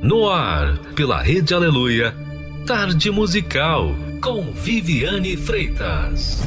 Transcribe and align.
No 0.00 0.28
ar, 0.28 0.78
pela 0.94 1.20
Rede 1.22 1.54
Aleluia, 1.54 2.14
Tarde 2.66 3.10
Musical, 3.10 3.94
com 4.20 4.52
Viviane 4.52 5.36
Freitas. 5.36 6.42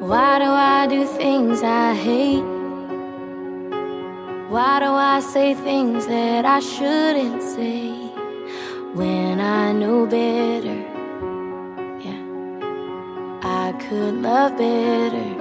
Why 0.00 0.38
do 0.38 0.44
I 0.44 0.86
do 0.88 1.04
things 1.18 1.62
I 1.62 1.94
hate? 1.94 2.56
Why 4.48 4.78
do 4.78 4.86
I 4.94 5.18
say 5.20 5.54
things 5.54 6.06
that 6.06 6.44
I 6.44 6.60
shouldn't 6.60 7.42
say 7.42 7.90
when 8.94 9.40
I 9.40 9.72
know 9.72 10.06
better? 10.06 10.85
Could 13.78 14.14
love 14.14 14.56
better. 14.58 15.34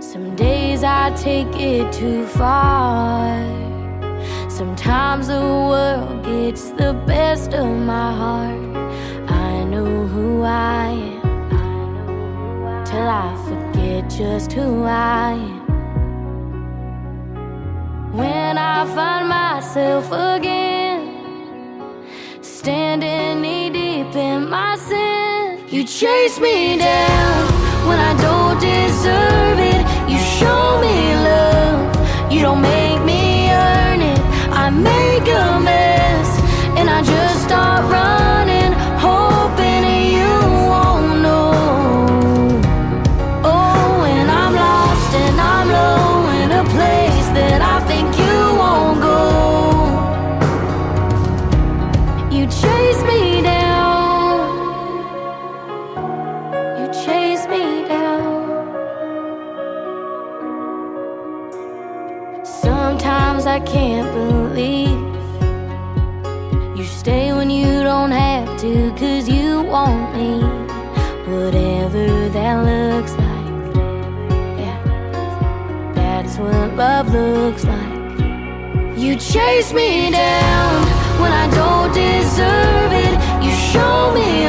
Some 0.00 0.36
days 0.36 0.84
I 0.84 1.10
take 1.16 1.48
it 1.56 1.92
too 1.92 2.26
far. 2.26 3.42
Sometimes 4.48 5.26
the 5.26 5.40
world 5.40 6.24
gets 6.24 6.70
the 6.70 6.92
best 7.06 7.54
of 7.54 7.66
my 7.66 8.12
heart. 8.12 8.76
I 9.28 9.64
know 9.64 10.06
who 10.06 10.42
I 10.42 10.90
am 11.52 12.84
till 12.84 13.08
I 13.08 13.34
forget 13.48 14.08
just 14.08 14.52
who 14.52 14.84
I 14.84 15.32
am. 15.32 15.66
When 18.12 18.58
I 18.58 18.86
find 18.94 19.28
myself 19.28 20.06
again, 20.12 21.00
standing 22.42 23.42
knee 23.42 23.70
deep 23.70 24.14
in 24.14 24.48
my 24.48 24.77
you 25.70 25.84
chase 25.84 26.40
me 26.40 26.78
down 26.78 27.46
when 27.86 27.98
I 27.98 28.14
don't 28.22 28.58
deserve 28.58 29.58
it. 29.58 29.82
You 30.10 30.18
show 30.18 30.80
me 30.80 31.14
love, 31.14 32.32
you 32.32 32.40
don't 32.40 32.62
make 32.62 33.02
me 33.04 33.50
earn 33.50 34.00
it. 34.00 34.18
I 34.50 34.70
make 34.70 35.28
a 35.28 35.60
mess, 35.60 36.40
and 36.78 36.88
I 36.88 37.02
just 37.02 37.44
start 37.44 37.84
running, 37.92 38.27
can't 63.72 64.10
believe 64.12 64.98
you 66.76 66.84
stay 66.84 67.32
when 67.32 67.50
you 67.50 67.82
don't 67.82 68.10
have 68.10 68.58
to, 68.60 68.90
cause 68.96 69.28
you 69.28 69.62
want 69.62 70.16
me. 70.16 70.40
Whatever 71.32 72.28
that 72.30 72.56
looks 72.64 73.12
like. 73.12 73.74
Yeah, 74.62 74.80
that's 75.94 76.38
what 76.38 76.74
love 76.76 77.12
looks 77.12 77.64
like. 77.64 77.98
You 78.96 79.16
chase 79.16 79.72
me 79.74 80.10
down 80.10 80.86
when 81.20 81.32
I 81.32 81.46
don't 81.60 81.92
deserve 81.92 82.92
it. 82.92 83.14
You 83.44 83.52
show 83.72 84.12
me 84.14 84.48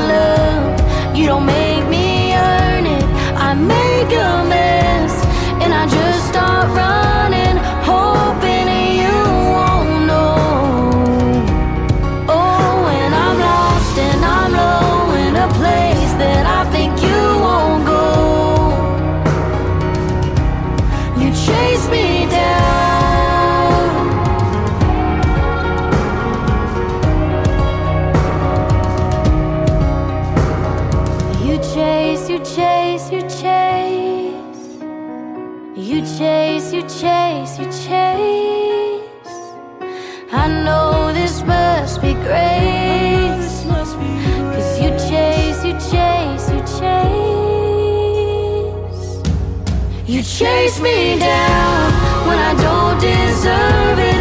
chase 50.40 50.80
me 50.80 51.20
down 51.20 51.92
when 52.26 52.40
I 52.40 52.54
don't 52.56 52.98
deserve 53.02 54.00
it. 54.00 54.19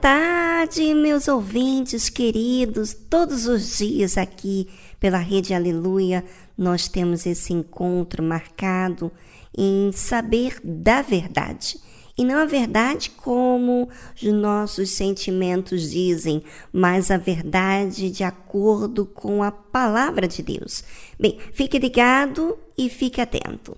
Tarde, 0.00 0.94
meus 0.94 1.28
ouvintes 1.28 2.08
queridos. 2.08 2.94
Todos 2.94 3.46
os 3.46 3.76
dias 3.76 4.16
aqui 4.16 4.66
pela 4.98 5.18
Rede 5.18 5.52
Aleluia, 5.52 6.24
nós 6.56 6.88
temos 6.88 7.26
esse 7.26 7.52
encontro 7.52 8.22
marcado 8.22 9.12
em 9.56 9.90
saber 9.92 10.58
da 10.64 11.02
verdade. 11.02 11.78
E 12.16 12.24
não 12.24 12.38
a 12.38 12.46
verdade 12.46 13.10
como 13.10 13.88
os 14.16 14.32
nossos 14.32 14.90
sentimentos 14.90 15.90
dizem, 15.90 16.42
mas 16.72 17.10
a 17.10 17.16
verdade 17.18 18.10
de 18.10 18.24
acordo 18.24 19.04
com 19.04 19.42
a 19.42 19.52
palavra 19.52 20.26
de 20.26 20.42
Deus. 20.42 20.82
Bem, 21.18 21.38
fique 21.52 21.78
ligado 21.78 22.58
e 22.76 22.88
fique 22.88 23.20
atento. 23.20 23.76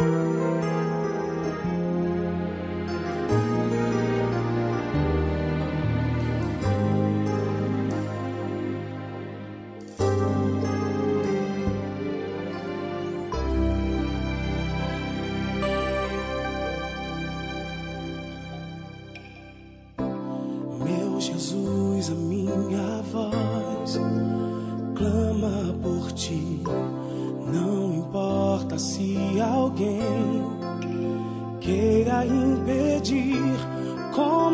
Meu 0.00 0.53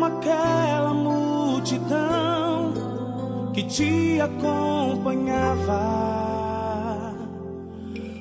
como 0.01 0.05
aquela 0.05 0.93
multidão 0.95 2.73
que 3.53 3.61
te 3.63 4.19
acompanhava. 4.19 5.79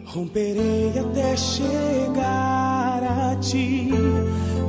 Romperei 0.05 0.93
até 0.99 1.35
chegar 1.37 3.03
a 3.03 3.35
ti. 3.37 3.89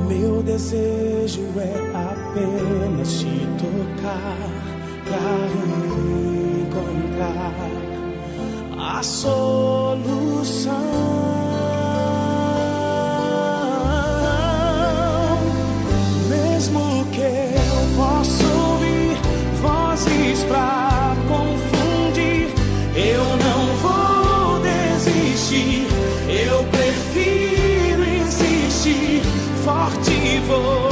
Meu 0.08 0.42
desejo 0.42 1.42
é 1.58 1.74
apenas 1.94 3.20
te 3.20 3.46
tocar 3.58 4.48
pra 5.04 5.20
encontrar 6.64 7.52
a 8.78 9.02
solução. 9.02 10.72
pra 20.52 21.16
confundir. 21.28 22.48
Eu 22.94 23.24
não 23.24 23.74
vou 23.76 24.60
desistir, 24.60 25.86
eu 26.28 26.62
prefiro 26.64 28.04
insistir. 28.04 29.22
Forte 29.64 30.40
vou. 30.46 30.91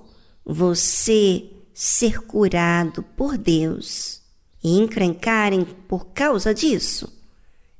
você 0.45 1.45
ser 1.73 2.21
curado 2.21 3.03
por 3.15 3.37
Deus 3.37 4.21
e 4.63 4.77
encrencarem 4.77 5.65
por 5.87 6.07
causa 6.07 6.53
disso? 6.53 7.11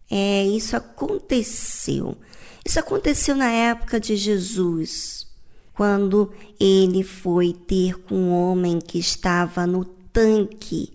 É, 0.10 0.46
isso 0.46 0.76
aconteceu. 0.76 2.18
Isso 2.66 2.80
aconteceu 2.80 3.36
na 3.36 3.50
época 3.50 4.00
de 4.00 4.16
Jesus 4.16 5.28
quando 5.74 6.32
ele 6.60 7.02
foi 7.02 7.54
ter 7.54 7.98
com 8.00 8.16
um 8.16 8.32
homem 8.32 8.80
que 8.80 9.00
estava 9.00 9.66
no 9.66 9.86
tanque. 9.86 10.94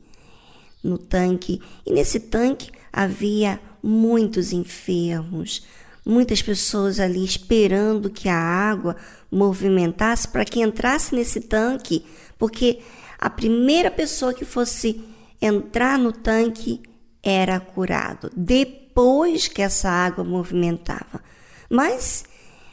No 0.82 0.98
tanque. 0.98 1.60
E 1.84 1.92
nesse 1.92 2.20
tanque 2.20 2.70
havia 2.92 3.60
muitos 3.82 4.52
enfermos, 4.52 5.64
muitas 6.06 6.40
pessoas 6.40 7.00
ali 7.00 7.24
esperando 7.24 8.08
que 8.08 8.28
a 8.28 8.38
água 8.38 8.94
movimentasse 9.28 10.28
para 10.28 10.44
que 10.44 10.60
entrasse 10.60 11.12
nesse 11.14 11.40
tanque, 11.40 12.04
porque 12.38 12.78
a 13.18 13.28
primeira 13.28 13.90
pessoa 13.90 14.32
que 14.32 14.44
fosse 14.44 15.02
entrar 15.42 15.98
no 15.98 16.12
tanque 16.12 16.80
era 17.22 17.58
curado, 17.58 18.30
depois 18.36 19.48
que 19.48 19.60
essa 19.60 19.90
água 19.90 20.22
movimentava. 20.22 21.20
Mas 21.68 22.24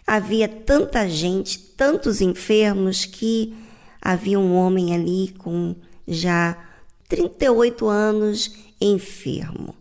havia 0.05 0.47
tanta 0.47 1.09
gente, 1.09 1.57
tantos 1.57 2.21
enfermos, 2.21 3.05
que 3.05 3.55
havia 3.99 4.39
um 4.39 4.53
homem 4.53 4.93
ali 4.93 5.33
com 5.39 5.75
já 6.07 6.55
38 7.09 7.87
anos 7.87 8.53
enfermo. 8.79 9.75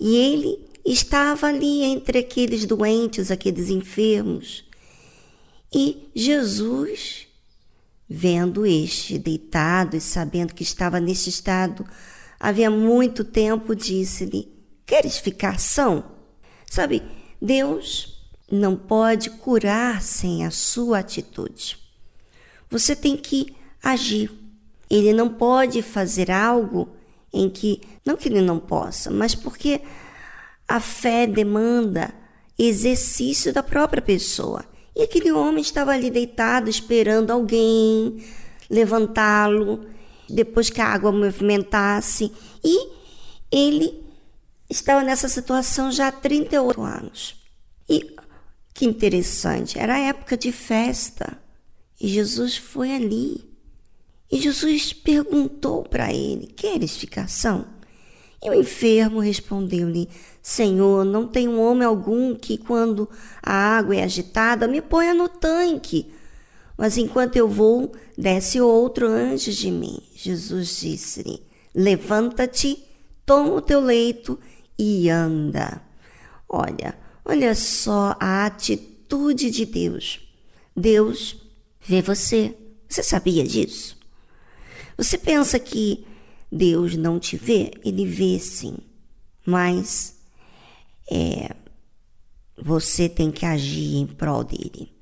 E 0.00 0.16
ele 0.16 0.68
estava 0.92 1.48
ali 1.48 1.82
entre 1.82 2.18
aqueles 2.18 2.64
doentes, 2.64 3.30
aqueles 3.30 3.68
enfermos. 3.68 4.64
E 5.72 6.08
Jesus, 6.14 7.26
vendo 8.08 8.64
este 8.64 9.18
deitado 9.18 9.96
e 9.96 10.00
sabendo 10.00 10.54
que 10.54 10.62
estava 10.62 10.98
neste 10.98 11.28
estado 11.28 11.84
havia 12.40 12.70
muito 12.70 13.24
tempo, 13.24 13.74
disse-lhe: 13.74 14.48
Queres 14.86 15.18
ficar 15.18 15.58
são? 15.58 16.04
Sabe, 16.70 17.02
Deus 17.40 18.18
não 18.50 18.76
pode 18.76 19.30
curar 19.30 20.00
sem 20.00 20.44
a 20.44 20.50
sua 20.50 21.00
atitude. 21.00 21.76
Você 22.70 22.96
tem 22.96 23.16
que 23.16 23.54
agir. 23.82 24.30
Ele 24.90 25.12
não 25.12 25.28
pode 25.28 25.82
fazer 25.82 26.30
algo 26.30 26.88
em 27.32 27.50
que, 27.50 27.82
não 28.04 28.16
que 28.16 28.28
ele 28.28 28.40
não 28.40 28.58
possa, 28.58 29.10
mas 29.10 29.34
porque 29.34 29.82
a 30.68 30.78
fé 30.78 31.26
demanda 31.26 32.14
exercício 32.58 33.52
da 33.52 33.62
própria 33.62 34.02
pessoa. 34.02 34.64
E 34.94 35.02
aquele 35.02 35.32
homem 35.32 35.62
estava 35.62 35.92
ali 35.92 36.10
deitado 36.10 36.68
esperando 36.68 37.30
alguém 37.30 38.22
levantá-lo 38.68 39.86
depois 40.28 40.68
que 40.68 40.80
a 40.80 40.86
água 40.86 41.10
movimentasse. 41.10 42.30
E 42.62 42.90
ele 43.50 44.04
estava 44.68 45.02
nessa 45.02 45.28
situação 45.28 45.90
já 45.90 46.08
há 46.08 46.12
38 46.12 46.82
anos. 46.82 47.36
E 47.88 48.16
que 48.74 48.84
interessante, 48.84 49.78
era 49.78 49.94
a 49.94 49.98
época 49.98 50.36
de 50.36 50.52
festa 50.52 51.36
e 52.00 52.06
Jesus 52.06 52.56
foi 52.56 52.94
ali. 52.94 53.44
E 54.30 54.40
Jesus 54.40 54.92
perguntou 54.92 55.82
para 55.82 56.12
ele: 56.12 56.46
Queres 56.46 56.96
ficar 56.96 57.28
são? 57.28 57.66
E 58.42 58.48
o 58.48 58.54
enfermo 58.54 59.18
respondeu-lhe: 59.18 60.08
Senhor, 60.48 61.04
não 61.04 61.26
tem 61.26 61.48
um 61.48 61.60
homem 61.60 61.86
algum 61.86 62.34
que, 62.34 62.56
quando 62.56 63.08
a 63.42 63.52
água 63.52 63.96
é 63.96 64.02
agitada, 64.02 64.68
me 64.68 64.80
ponha 64.80 65.12
no 65.12 65.28
tanque. 65.28 66.12
Mas 66.76 66.96
enquanto 66.96 67.36
eu 67.36 67.48
vou, 67.48 67.92
desce 68.16 68.60
outro 68.60 69.08
antes 69.08 69.56
de 69.56 69.70
mim. 69.70 70.00
Jesus 70.14 70.80
disse-lhe: 70.80 71.42
Levanta-te, 71.74 72.82
toma 73.26 73.54
o 73.54 73.60
teu 73.60 73.80
leito 73.80 74.38
e 74.78 75.10
anda. 75.10 75.82
Olha, 76.48 76.94
Olha 77.30 77.54
só 77.54 78.16
a 78.18 78.46
atitude 78.46 79.50
de 79.50 79.66
Deus. 79.66 80.18
Deus 80.74 81.36
vê 81.78 82.00
você. 82.00 82.56
Você 82.88 83.02
sabia 83.02 83.44
disso? 83.44 83.98
Você 84.96 85.18
pensa 85.18 85.58
que 85.58 86.06
Deus 86.50 86.96
não 86.96 87.20
te 87.20 87.36
vê? 87.36 87.72
Ele 87.84 88.06
vê 88.06 88.38
sim. 88.38 88.78
Mas 89.44 90.17
é, 91.10 91.54
você 92.56 93.08
tem 93.08 93.30
que 93.30 93.46
agir 93.46 93.96
em 93.96 94.06
prol 94.06 94.44
dele. 94.44 94.92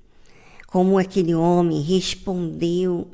Como 0.66 0.98
aquele 0.98 1.34
homem 1.34 1.80
respondeu 1.80 3.10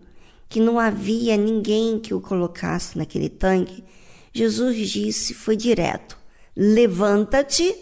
que 0.49 0.61
não 0.61 0.79
havia 0.79 1.37
ninguém 1.37 1.99
que 1.99 2.13
o 2.13 2.21
colocasse 2.21 2.99
naquele 2.99 3.29
tanque, 3.29 3.83
Jesus 4.33 4.91
disse, 4.91 5.35
foi 5.35 5.57
direto: 5.57 6.19
Levanta-te, 6.57 7.75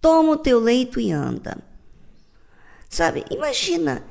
toma 0.00 0.32
o 0.32 0.36
teu 0.36 0.60
leito 0.60 1.00
e 1.00 1.10
anda. 1.10 1.58
Sabe, 2.88 3.24
imagina, 3.30 4.04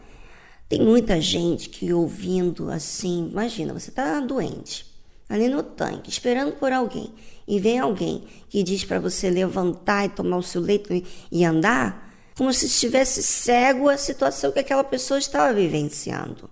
tem 0.68 0.82
muita 0.82 1.22
gente 1.22 1.70
que 1.70 1.94
ouvindo 1.94 2.72
assim, 2.72 3.30
imagina, 3.30 3.74
você 3.74 3.90
está 3.90 4.20
doente, 4.20 4.86
ali 5.30 5.48
no 5.48 5.62
tanque, 5.62 6.10
esperando 6.10 6.54
por 6.54 6.74
alguém, 6.74 7.14
e 7.52 7.60
vem 7.60 7.80
alguém 7.80 8.24
que 8.48 8.64
diz 8.64 8.86
para 8.86 8.98
você 8.98 9.30
levantar 9.30 10.06
e 10.06 10.10
tomar 10.10 10.38
o 10.38 10.42
seu 10.42 10.62
leito 10.62 10.90
e 11.30 11.44
andar, 11.44 12.10
como 12.38 12.54
se 12.54 12.66
estivesse 12.66 13.22
cego 13.22 13.90
a 13.90 13.98
situação 13.98 14.54
que 14.54 14.60
aquela 14.60 14.86
pessoa 14.86 15.20
estava 15.20 15.54
vivenciando. 15.54 16.50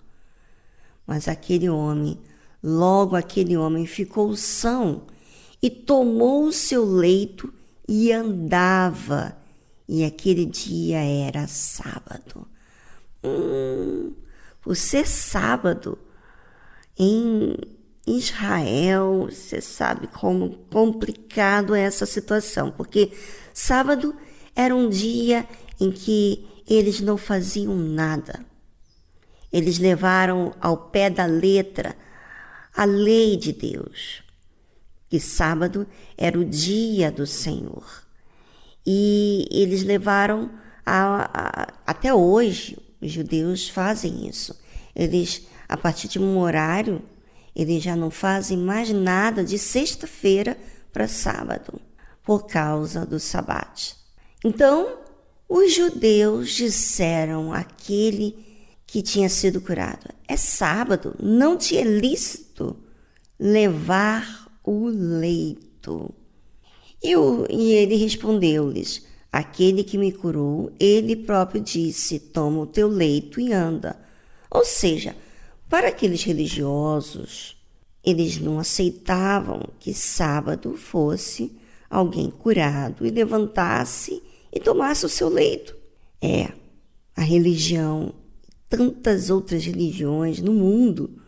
Mas 1.06 1.26
aquele 1.26 1.70
homem, 1.70 2.20
logo 2.62 3.16
aquele 3.16 3.56
homem 3.56 3.86
ficou 3.86 4.36
são 4.36 5.04
e 5.62 5.70
tomou 5.70 6.44
o 6.44 6.52
seu 6.52 6.84
leito 6.84 7.50
e 7.88 8.12
andava. 8.12 9.34
E 9.88 10.04
aquele 10.04 10.44
dia 10.44 10.98
era 10.98 11.46
sábado. 11.46 12.46
Hum, 13.24 14.12
por 14.60 14.76
ser 14.76 15.06
sábado, 15.06 15.96
em 16.98 17.56
Israel, 18.06 19.28
você 19.30 19.60
sabe 19.60 20.06
como 20.06 20.56
complicado 20.70 21.74
é 21.74 21.82
essa 21.82 22.06
situação, 22.06 22.70
porque 22.70 23.12
sábado 23.52 24.14
era 24.54 24.74
um 24.74 24.88
dia 24.88 25.46
em 25.78 25.90
que 25.90 26.46
eles 26.68 27.00
não 27.00 27.16
faziam 27.16 27.76
nada. 27.76 28.44
Eles 29.52 29.78
levaram 29.78 30.54
ao 30.60 30.76
pé 30.76 31.10
da 31.10 31.26
letra 31.26 31.96
a 32.74 32.84
lei 32.84 33.36
de 33.36 33.52
Deus 33.52 34.22
que 35.10 35.18
sábado 35.18 35.86
era 36.16 36.38
o 36.38 36.44
dia 36.44 37.10
do 37.10 37.26
Senhor. 37.26 37.84
E 38.86 39.46
eles 39.50 39.82
levaram 39.82 40.48
a, 40.86 41.28
a, 41.34 41.74
até 41.84 42.14
hoje, 42.14 42.78
os 43.02 43.10
judeus 43.10 43.68
fazem 43.68 44.28
isso. 44.28 44.56
Eles, 44.94 45.48
a 45.68 45.76
partir 45.76 46.06
de 46.06 46.20
um 46.20 46.38
horário, 46.38 47.02
eles 47.54 47.82
já 47.82 47.96
não 47.96 48.10
fazem 48.10 48.56
mais 48.56 48.90
nada 48.90 49.44
de 49.44 49.58
sexta-feira 49.58 50.56
para 50.92 51.08
sábado, 51.08 51.80
por 52.22 52.46
causa 52.46 53.04
do 53.04 53.18
sabate. 53.18 53.96
Então, 54.44 54.98
os 55.48 55.74
judeus 55.74 56.50
disseram 56.50 57.52
àquele 57.52 58.36
que 58.86 59.02
tinha 59.02 59.28
sido 59.28 59.60
curado: 59.60 60.08
É 60.26 60.36
sábado, 60.36 61.14
não 61.20 61.56
te 61.56 61.76
é 61.76 61.82
lícito 61.82 62.76
levar 63.38 64.48
o 64.64 64.86
leito. 64.86 66.14
E, 67.02 67.16
o, 67.16 67.46
e 67.50 67.72
ele 67.72 67.96
respondeu-lhes: 67.96 69.06
Aquele 69.32 69.84
que 69.84 69.96
me 69.96 70.12
curou, 70.12 70.72
ele 70.78 71.16
próprio 71.16 71.60
disse: 71.60 72.18
Toma 72.18 72.60
o 72.60 72.66
teu 72.66 72.88
leito 72.88 73.40
e 73.40 73.52
anda. 73.52 73.96
Ou 74.50 74.64
seja, 74.64 75.16
para 75.70 75.88
aqueles 75.88 76.24
religiosos, 76.24 77.56
eles 78.04 78.38
não 78.38 78.58
aceitavam 78.58 79.68
que 79.78 79.94
sábado 79.94 80.76
fosse 80.76 81.56
alguém 81.88 82.28
curado 82.28 83.06
e 83.06 83.10
levantasse 83.10 84.20
e 84.52 84.58
tomasse 84.58 85.06
o 85.06 85.08
seu 85.08 85.28
leito. 85.28 85.76
É, 86.20 86.50
a 87.14 87.22
religião, 87.22 88.12
tantas 88.68 89.30
outras 89.30 89.64
religiões 89.64 90.40
no 90.40 90.52
mundo, 90.52 91.22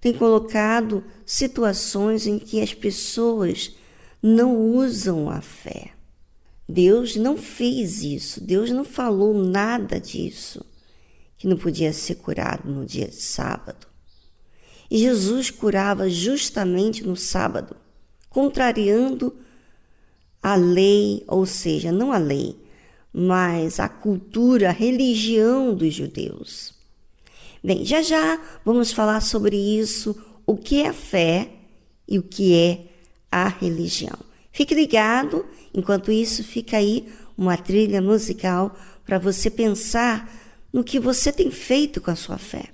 tem 0.00 0.12
colocado 0.12 1.02
situações 1.26 2.28
em 2.28 2.38
que 2.38 2.60
as 2.60 2.72
pessoas 2.72 3.74
não 4.22 4.56
usam 4.56 5.28
a 5.28 5.40
fé. 5.40 5.90
Deus 6.68 7.16
não 7.16 7.36
fez 7.36 8.04
isso, 8.04 8.40
Deus 8.40 8.70
não 8.70 8.84
falou 8.84 9.34
nada 9.34 9.98
disso, 9.98 10.64
que 11.44 11.48
não 11.48 11.58
podia 11.58 11.92
ser 11.92 12.14
curado 12.14 12.72
no 12.72 12.86
dia 12.86 13.06
de 13.06 13.16
sábado. 13.16 13.86
E 14.90 14.96
Jesus 14.96 15.50
curava 15.50 16.08
justamente 16.08 17.04
no 17.04 17.14
sábado, 17.16 17.76
contrariando 18.30 19.36
a 20.42 20.54
lei, 20.54 21.22
ou 21.28 21.44
seja, 21.44 21.92
não 21.92 22.12
a 22.12 22.16
lei, 22.16 22.56
mas 23.12 23.78
a 23.78 23.90
cultura, 23.90 24.70
a 24.70 24.72
religião 24.72 25.74
dos 25.74 25.92
judeus. 25.92 26.72
Bem, 27.62 27.84
já 27.84 28.00
já 28.00 28.40
vamos 28.64 28.90
falar 28.90 29.20
sobre 29.20 29.54
isso, 29.54 30.16
o 30.46 30.56
que 30.56 30.80
é 30.80 30.88
a 30.88 30.94
fé 30.94 31.50
e 32.08 32.18
o 32.18 32.22
que 32.22 32.54
é 32.54 32.86
a 33.30 33.48
religião. 33.48 34.18
Fique 34.50 34.74
ligado, 34.74 35.44
enquanto 35.74 36.10
isso, 36.10 36.42
fica 36.42 36.78
aí 36.78 37.06
uma 37.36 37.58
trilha 37.58 38.00
musical 38.00 38.74
para 39.04 39.18
você 39.18 39.50
pensar 39.50 40.42
no 40.74 40.82
que 40.82 40.98
você 40.98 41.32
tem 41.32 41.52
feito 41.52 42.00
com 42.00 42.10
a 42.10 42.16
sua 42.16 42.36
fé. 42.36 42.64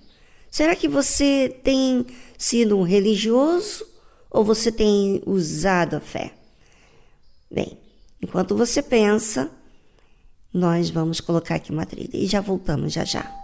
Será 0.51 0.75
que 0.75 0.89
você 0.89 1.55
tem 1.63 2.07
sido 2.39 2.79
um 2.79 2.83
religioso 2.83 3.87
ou 4.31 4.43
você 4.43 4.73
tem 4.73 5.23
usado 5.27 5.97
a 5.97 6.01
fé? 6.01 6.33
Bem, 7.51 7.77
enquanto 8.23 8.57
você 8.57 8.83
pensa, 8.83 9.51
nós 10.51 10.89
vamos 10.89 11.21
colocar 11.21 11.57
aqui 11.57 11.71
uma 11.71 11.85
trilha 11.85 12.17
e 12.17 12.27
já 12.27 12.41
voltamos 12.41 12.91
já 12.91 13.05
já. 13.05 13.40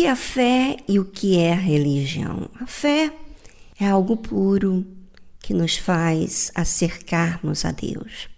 Que 0.00 0.06
é 0.06 0.10
a 0.10 0.16
fé 0.16 0.76
e 0.88 0.98
o 0.98 1.04
que 1.04 1.36
é 1.36 1.52
a 1.52 1.56
religião? 1.56 2.48
A 2.58 2.64
fé 2.64 3.12
é 3.78 3.86
algo 3.86 4.16
puro 4.16 4.86
que 5.40 5.52
nos 5.52 5.76
faz 5.76 6.50
acercarmos 6.54 7.66
a 7.66 7.70
Deus. 7.70 8.30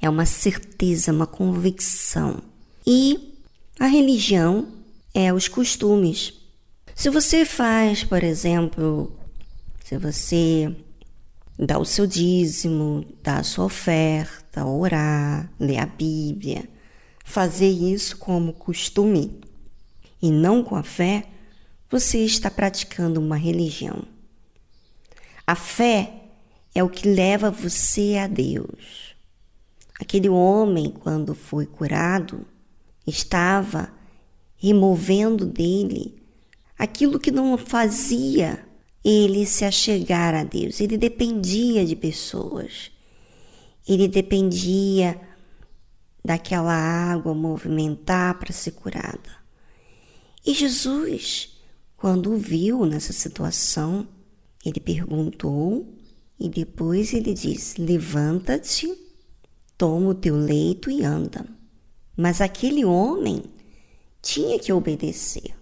É 0.00 0.08
uma 0.08 0.24
certeza, 0.24 1.12
uma 1.12 1.26
convicção. 1.26 2.42
E 2.86 3.34
a 3.78 3.84
religião 3.84 4.68
é 5.12 5.30
os 5.30 5.46
costumes. 5.46 6.32
Se 6.94 7.10
você 7.10 7.44
faz, 7.44 8.02
por 8.02 8.24
exemplo, 8.24 9.12
se 9.84 9.98
você 9.98 10.74
dá 11.58 11.78
o 11.78 11.84
seu 11.84 12.06
dízimo, 12.06 13.04
dá 13.22 13.40
a 13.40 13.44
sua 13.44 13.66
oferta, 13.66 14.64
orar, 14.64 15.52
ler 15.60 15.80
a 15.80 15.86
Bíblia, 15.86 16.66
fazer 17.26 17.68
isso 17.68 18.16
como 18.16 18.54
costume 18.54 19.38
e 20.20 20.30
não 20.30 20.62
com 20.62 20.76
a 20.76 20.82
fé, 20.82 21.24
você 21.88 22.18
está 22.24 22.50
praticando 22.50 23.20
uma 23.20 23.36
religião. 23.36 24.04
A 25.46 25.54
fé 25.54 26.14
é 26.74 26.82
o 26.82 26.88
que 26.88 27.08
leva 27.08 27.50
você 27.50 28.16
a 28.16 28.26
Deus. 28.26 29.14
Aquele 30.00 30.28
homem, 30.28 30.90
quando 30.90 31.34
foi 31.34 31.66
curado, 31.66 32.46
estava 33.06 33.92
removendo 34.56 35.44
dele 35.44 36.22
aquilo 36.78 37.18
que 37.18 37.30
não 37.30 37.58
fazia 37.58 38.64
ele 39.04 39.46
se 39.46 39.64
achegar 39.64 40.34
a 40.34 40.44
Deus. 40.44 40.80
Ele 40.80 40.96
dependia 40.96 41.84
de 41.84 41.96
pessoas. 41.96 42.90
Ele 43.88 44.06
dependia 44.06 45.20
daquela 46.24 46.74
água 46.74 47.34
movimentar 47.34 48.38
para 48.38 48.52
ser 48.52 48.72
curada. 48.72 49.39
E 50.50 50.52
Jesus, 50.52 51.60
quando 51.96 52.32
o 52.32 52.36
viu 52.36 52.84
nessa 52.84 53.12
situação, 53.12 54.08
ele 54.66 54.80
perguntou 54.80 55.86
E 56.40 56.48
depois 56.48 57.14
ele 57.14 57.32
diz: 57.32 57.76
Levanta-te, 57.76 58.92
toma 59.78 60.08
o 60.08 60.14
teu 60.14 60.34
leito 60.34 60.90
e 60.90 61.04
anda. 61.04 61.46
Mas 62.16 62.40
aquele 62.40 62.84
homem 62.84 63.44
tinha 64.20 64.58
que 64.58 64.72
obedecer. 64.72 65.54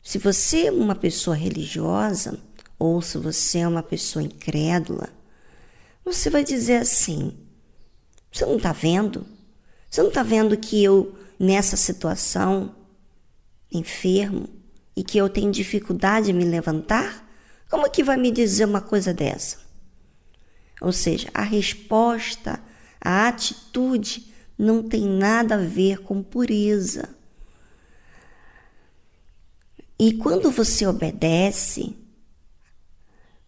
Se 0.00 0.16
você 0.16 0.66
é 0.66 0.70
uma 0.70 0.94
pessoa 0.94 1.34
religiosa, 1.34 2.38
ou 2.78 3.02
se 3.02 3.18
você 3.18 3.58
é 3.58 3.66
uma 3.66 3.82
pessoa 3.82 4.22
incrédula, 4.22 5.08
você 6.04 6.30
vai 6.30 6.44
dizer 6.44 6.76
assim: 6.76 7.36
Você 8.30 8.46
não 8.46 8.58
está 8.58 8.72
vendo? 8.72 9.26
Você 9.90 10.02
não 10.02 10.10
está 10.10 10.22
vendo 10.22 10.56
que 10.56 10.84
eu, 10.84 11.16
nessa 11.36 11.76
situação, 11.76 12.72
enfermo, 13.72 14.48
e 14.96 15.04
que 15.04 15.18
eu 15.18 15.28
tenho 15.28 15.50
dificuldade 15.50 16.26
de 16.26 16.32
me 16.32 16.44
levantar? 16.44 17.26
Como 17.68 17.90
que 17.90 18.02
vai 18.02 18.16
me 18.16 18.30
dizer 18.30 18.64
uma 18.64 18.80
coisa 18.80 19.12
dessa? 19.12 19.58
Ou 20.80 20.92
seja, 20.92 21.28
a 21.34 21.42
resposta, 21.42 22.60
a 23.00 23.28
atitude 23.28 24.32
não 24.58 24.82
tem 24.82 25.06
nada 25.06 25.56
a 25.56 25.58
ver 25.58 26.00
com 26.00 26.22
pureza. 26.22 27.14
E 29.98 30.12
quando 30.14 30.50
você 30.50 30.86
obedece, 30.86 31.96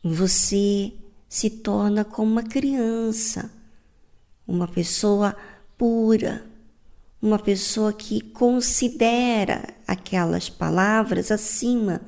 você 0.02 0.92
se 1.28 1.50
torna 1.50 2.04
como 2.04 2.32
uma 2.32 2.42
criança, 2.42 3.50
uma 4.46 4.66
pessoa 4.66 5.36
pura, 5.76 6.47
uma 7.20 7.38
pessoa 7.38 7.92
que 7.92 8.20
considera 8.20 9.74
aquelas 9.86 10.48
palavras 10.48 11.30
acima 11.30 12.00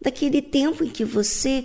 daquele 0.00 0.42
tempo 0.42 0.82
em 0.82 0.90
que 0.90 1.04
você 1.04 1.64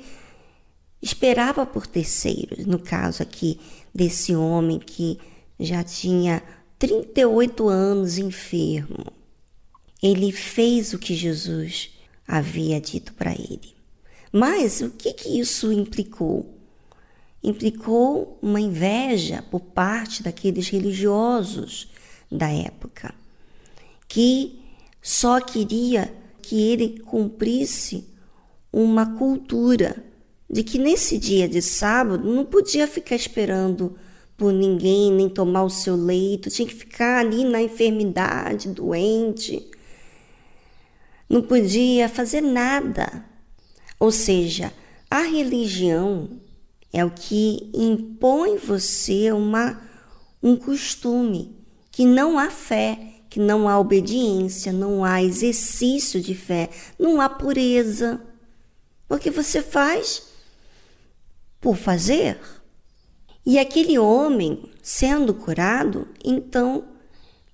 esperava 1.01 1.65
por 1.65 1.87
terceiros. 1.87 2.65
No 2.65 2.79
caso 2.79 3.23
aqui 3.23 3.59
desse 3.93 4.35
homem 4.35 4.79
que 4.79 5.19
já 5.59 5.83
tinha 5.83 6.43
38 6.77 7.67
anos 7.67 8.17
enfermo. 8.17 9.11
Ele 10.01 10.31
fez 10.31 10.93
o 10.93 10.99
que 10.99 11.15
Jesus 11.15 11.89
havia 12.27 12.79
dito 12.79 13.13
para 13.13 13.31
ele. 13.31 13.75
Mas 14.31 14.81
o 14.81 14.91
que, 14.91 15.13
que 15.13 15.39
isso 15.39 15.71
implicou? 15.71 16.55
Implicou 17.43 18.37
uma 18.41 18.59
inveja 18.59 19.43
por 19.49 19.61
parte 19.61 20.21
daqueles 20.21 20.69
religiosos 20.69 21.89
da 22.31 22.49
época, 22.49 23.13
que 24.07 24.59
só 25.01 25.39
queria 25.39 26.13
que 26.41 26.61
ele 26.69 26.99
cumprisse 26.99 28.07
uma 28.71 29.17
cultura 29.17 30.03
de 30.49 30.63
que 30.63 30.77
nesse 30.77 31.17
dia 31.17 31.47
de 31.47 31.61
sábado 31.61 32.31
não 32.31 32.45
podia 32.45 32.87
ficar 32.87 33.15
esperando 33.15 33.97
por 34.37 34.53
ninguém, 34.53 35.11
nem 35.11 35.27
tomar 35.27 35.63
o 35.63 35.69
seu 35.69 35.95
leito, 35.95 36.49
tinha 36.49 36.67
que 36.67 36.75
ficar 36.75 37.19
ali 37.19 37.43
na 37.43 37.61
enfermidade, 37.61 38.69
doente, 38.69 39.69
não 41.27 41.41
podia 41.41 42.07
fazer 42.07 42.41
nada. 42.41 43.25
Ou 43.99 44.11
seja, 44.11 44.71
a 45.09 45.21
religião 45.21 46.29
é 46.93 47.03
o 47.03 47.09
que 47.09 47.69
impõe 47.73 48.57
você 48.57 49.31
uma, 49.31 49.81
um 50.41 50.55
costume, 50.55 51.56
que 51.97 52.05
não 52.05 52.37
há 52.37 52.51
fé, 52.51 52.95
que 53.27 53.39
não 53.39 53.67
há 53.67 53.79
obediência, 53.79 54.71
não 54.71 55.03
há 55.03 55.23
exercício 55.23 56.21
de 56.21 56.35
fé, 56.35 56.69
não 56.99 57.19
há 57.19 57.27
pureza. 57.27 58.21
Porque 59.07 59.31
você 59.31 59.63
faz 59.63 60.21
por 61.59 61.75
fazer. 61.75 62.39
E 63.43 63.57
aquele 63.57 63.97
homem, 63.97 64.71
sendo 64.79 65.33
curado, 65.33 66.07
então 66.23 66.83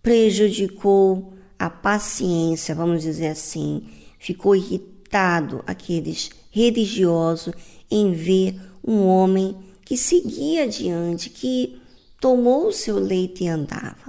prejudicou 0.01 1.33
a 1.57 1.69
paciência, 1.69 2.75
vamos 2.75 3.01
dizer 3.01 3.27
assim, 3.27 3.87
ficou 4.19 4.57
irritado 4.57 5.63
aqueles 5.65 6.31
religiosos 6.51 7.53
em 7.89 8.11
ver 8.11 8.59
um 8.85 9.05
homem 9.05 9.55
que 9.85 9.95
seguia 9.95 10.65
adiante, 10.65 11.29
que 11.29 11.79
tomou 12.19 12.67
o 12.67 12.73
seu 12.73 12.99
leito 12.99 13.41
e 13.41 13.47
andava. 13.47 14.02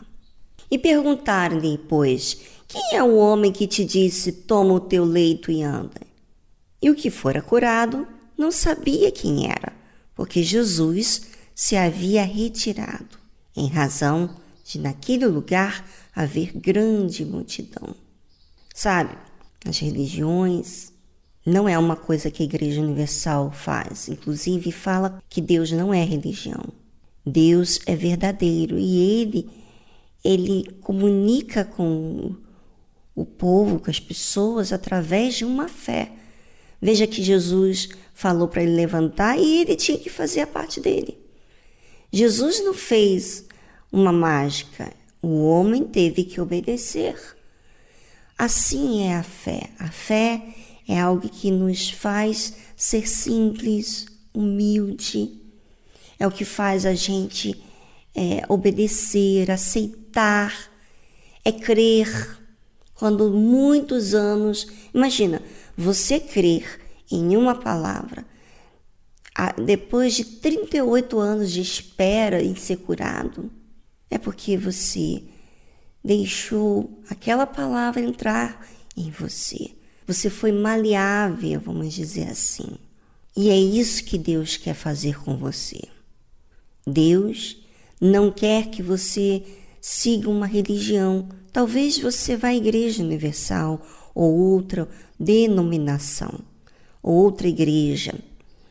E 0.70 0.78
perguntaram-lhe, 0.78 1.78
pois, 1.88 2.38
quem 2.66 2.96
é 2.96 3.02
o 3.02 3.16
homem 3.16 3.52
que 3.52 3.66
te 3.66 3.84
disse, 3.84 4.32
toma 4.32 4.74
o 4.74 4.80
teu 4.80 5.04
leito 5.04 5.50
e 5.50 5.62
anda? 5.62 6.00
E 6.82 6.90
o 6.90 6.94
que 6.94 7.10
fora 7.10 7.40
curado 7.40 8.06
não 8.36 8.50
sabia 8.50 9.10
quem 9.10 9.48
era, 9.48 9.72
porque 10.14 10.42
Jesus 10.42 11.22
se 11.54 11.76
havia 11.76 12.24
retirado, 12.24 13.18
em 13.56 13.68
razão 13.68 14.30
de 14.64 14.78
naquele 14.78 15.26
lugar 15.26 15.88
haver 16.14 16.52
grande 16.52 17.24
multidão. 17.24 17.94
Sabe, 18.74 19.16
as 19.64 19.78
religiões 19.78 20.92
não 21.46 21.68
é 21.68 21.78
uma 21.78 21.94
coisa 21.94 22.30
que 22.30 22.42
a 22.42 22.46
Igreja 22.46 22.80
Universal 22.80 23.52
faz, 23.52 24.08
inclusive 24.08 24.72
fala 24.72 25.22
que 25.28 25.40
Deus 25.40 25.70
não 25.70 25.92
é 25.92 26.02
religião. 26.02 26.64
Deus 27.24 27.78
é 27.86 27.94
verdadeiro 27.94 28.78
e 28.78 29.20
ele 29.20 29.50
ele 30.24 30.64
comunica 30.80 31.64
com 31.64 32.34
o 33.14 33.24
povo, 33.24 33.78
com 33.78 33.90
as 33.90 34.00
pessoas 34.00 34.72
através 34.72 35.34
de 35.34 35.44
uma 35.44 35.68
fé. 35.68 36.10
Veja 36.80 37.06
que 37.06 37.22
Jesus 37.22 37.90
falou 38.14 38.48
para 38.48 38.62
ele 38.62 38.74
levantar 38.74 39.38
e 39.38 39.60
ele 39.60 39.76
tinha 39.76 39.98
que 39.98 40.08
fazer 40.08 40.40
a 40.40 40.46
parte 40.46 40.80
dele. 40.80 41.18
Jesus 42.10 42.64
não 42.64 42.72
fez 42.72 43.44
uma 43.92 44.12
mágica, 44.12 44.92
o 45.20 45.44
homem 45.44 45.84
teve 45.84 46.24
que 46.24 46.40
obedecer. 46.40 47.16
Assim 48.36 49.04
é 49.04 49.16
a 49.16 49.22
fé. 49.22 49.70
A 49.78 49.88
fé 49.88 50.42
é 50.88 51.00
algo 51.00 51.28
que 51.28 51.50
nos 51.50 51.90
faz 51.90 52.54
ser 52.76 53.08
simples, 53.08 54.06
humilde, 54.32 55.40
é 56.18 56.26
o 56.26 56.30
que 56.30 56.44
faz 56.44 56.84
a 56.84 56.94
gente 56.94 57.62
é, 58.14 58.42
obedecer, 58.48 59.50
aceitar, 59.50 60.03
é 61.44 61.52
crer. 61.52 62.38
Quando 62.94 63.30
muitos 63.30 64.14
anos, 64.14 64.66
imagina, 64.94 65.42
você 65.76 66.20
crer 66.20 66.80
em 67.10 67.36
uma 67.36 67.54
palavra, 67.54 68.24
depois 69.64 70.14
de 70.14 70.24
38 70.24 71.18
anos 71.18 71.52
de 71.52 71.60
espera 71.60 72.42
em 72.42 72.54
ser 72.54 72.76
curado, 72.76 73.50
é 74.08 74.16
porque 74.16 74.56
você 74.56 75.22
deixou 76.04 77.02
aquela 77.10 77.46
palavra 77.46 78.00
entrar 78.00 78.64
em 78.96 79.10
você. 79.10 79.72
Você 80.06 80.30
foi 80.30 80.52
maleável, 80.52 81.60
vamos 81.60 81.94
dizer 81.94 82.28
assim. 82.28 82.78
E 83.36 83.50
é 83.50 83.56
isso 83.56 84.04
que 84.04 84.16
Deus 84.16 84.56
quer 84.56 84.74
fazer 84.74 85.18
com 85.20 85.36
você. 85.36 85.80
Deus 86.86 87.56
não 88.00 88.30
quer 88.30 88.70
que 88.70 88.82
você 88.82 89.42
siga 89.86 90.30
uma 90.30 90.46
religião. 90.46 91.28
Talvez 91.52 91.98
você 91.98 92.38
vá 92.38 92.48
à 92.48 92.54
Igreja 92.54 93.02
Universal 93.02 93.86
ou 94.14 94.32
outra 94.32 94.88
denominação, 95.20 96.40
ou 97.02 97.12
outra 97.16 97.46
igreja, 97.46 98.14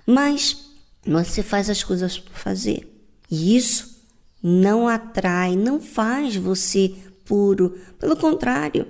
mas 0.07 0.71
você 1.05 1.43
faz 1.43 1.69
as 1.69 1.83
coisas 1.83 2.17
por 2.17 2.33
fazer. 2.33 2.91
E 3.29 3.55
isso 3.55 4.03
não 4.41 4.87
atrai, 4.87 5.55
não 5.55 5.79
faz 5.79 6.35
você 6.35 6.95
puro. 7.23 7.77
Pelo 7.99 8.17
contrário, 8.17 8.87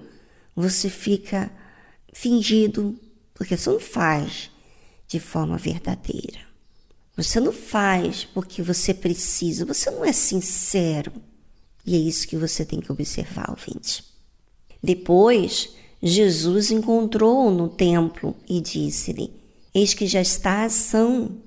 você 0.55 0.89
fica 0.89 1.51
fingido, 2.13 2.97
porque 3.33 3.57
você 3.57 3.69
não 3.69 3.81
faz 3.81 4.49
de 5.09 5.19
forma 5.19 5.57
verdadeira. 5.57 6.39
Você 7.17 7.41
não 7.41 7.51
faz 7.51 8.23
porque 8.23 8.61
você 8.61 8.93
precisa, 8.93 9.65
você 9.65 9.91
não 9.91 10.05
é 10.05 10.13
sincero. 10.13 11.11
E 11.85 11.95
é 11.95 11.99
isso 11.99 12.27
que 12.27 12.37
você 12.37 12.65
tem 12.65 12.79
que 12.79 12.91
observar, 12.91 13.49
ouvinte. 13.49 14.03
Depois, 14.81 15.75
Jesus 16.01 16.71
encontrou-o 16.71 17.51
no 17.51 17.69
templo 17.69 18.35
e 18.47 18.59
disse-lhe: 18.59 19.33
Eis 19.73 19.93
que 19.93 20.07
já 20.07 20.21
está 20.21 20.63
ação, 20.63 21.37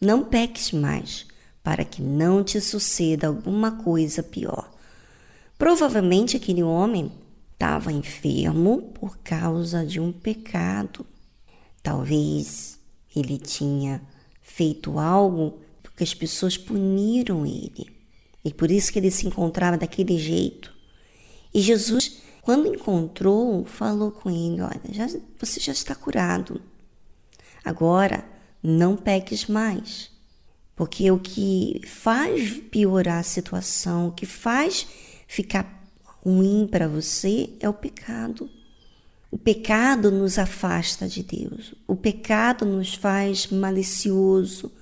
não 0.00 0.24
peques 0.24 0.72
mais, 0.72 1.26
para 1.62 1.84
que 1.84 2.00
não 2.00 2.42
te 2.42 2.60
suceda 2.60 3.26
alguma 3.26 3.72
coisa 3.82 4.22
pior. 4.22 4.72
Provavelmente 5.58 6.36
aquele 6.36 6.62
homem 6.62 7.12
estava 7.52 7.92
enfermo 7.92 8.92
por 8.94 9.18
causa 9.18 9.84
de 9.84 9.98
um 10.00 10.12
pecado. 10.12 11.04
Talvez 11.82 12.78
ele 13.14 13.36
tinha 13.36 14.00
feito 14.40 14.98
algo 14.98 15.58
porque 15.82 16.04
as 16.04 16.14
pessoas 16.14 16.56
puniram 16.56 17.44
ele. 17.44 17.97
E 18.44 18.52
por 18.52 18.70
isso 18.70 18.92
que 18.92 18.98
ele 18.98 19.10
se 19.10 19.26
encontrava 19.26 19.76
daquele 19.76 20.18
jeito. 20.18 20.72
E 21.52 21.60
Jesus 21.60 22.22
quando 22.48 22.66
encontrou, 22.66 23.66
falou 23.66 24.10
com 24.10 24.30
ele: 24.30 24.62
Olha, 24.62 24.80
já, 24.90 25.06
você 25.38 25.60
já 25.60 25.70
está 25.70 25.94
curado. 25.94 26.58
Agora 27.62 28.24
não 28.62 28.96
peques 28.96 29.44
mais. 29.44 30.10
Porque 30.74 31.10
o 31.10 31.18
que 31.18 31.82
faz 31.84 32.52
piorar 32.70 33.18
a 33.18 33.22
situação, 33.22 34.08
o 34.08 34.12
que 34.12 34.24
faz 34.24 34.86
ficar 35.26 35.84
ruim 36.24 36.66
para 36.66 36.88
você 36.88 37.50
é 37.60 37.68
o 37.68 37.74
pecado. 37.74 38.48
O 39.30 39.36
pecado 39.36 40.10
nos 40.10 40.38
afasta 40.38 41.06
de 41.06 41.22
Deus. 41.22 41.74
O 41.86 41.94
pecado 41.94 42.64
nos 42.64 42.94
faz 42.94 43.48
malicioso. 43.48 44.72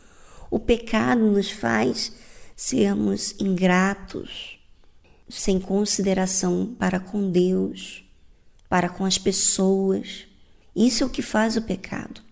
O 0.49 0.61
pecado 0.61 1.33
nos 1.33 1.51
faz 1.51 2.13
sermos 2.57 3.35
ingratos, 3.39 4.59
sem 5.29 5.61
consideração 5.61 6.75
para 6.79 6.99
com 6.99 7.31
Deus, 7.31 8.03
para 8.69 8.89
com 8.89 9.05
as 9.05 9.19
pessoas. 9.19 10.27
Isso 10.75 11.03
é 11.03 11.07
o 11.07 11.11
que 11.11 11.23
faz 11.23 11.57
o 11.57 11.63
pecado. 11.63 12.23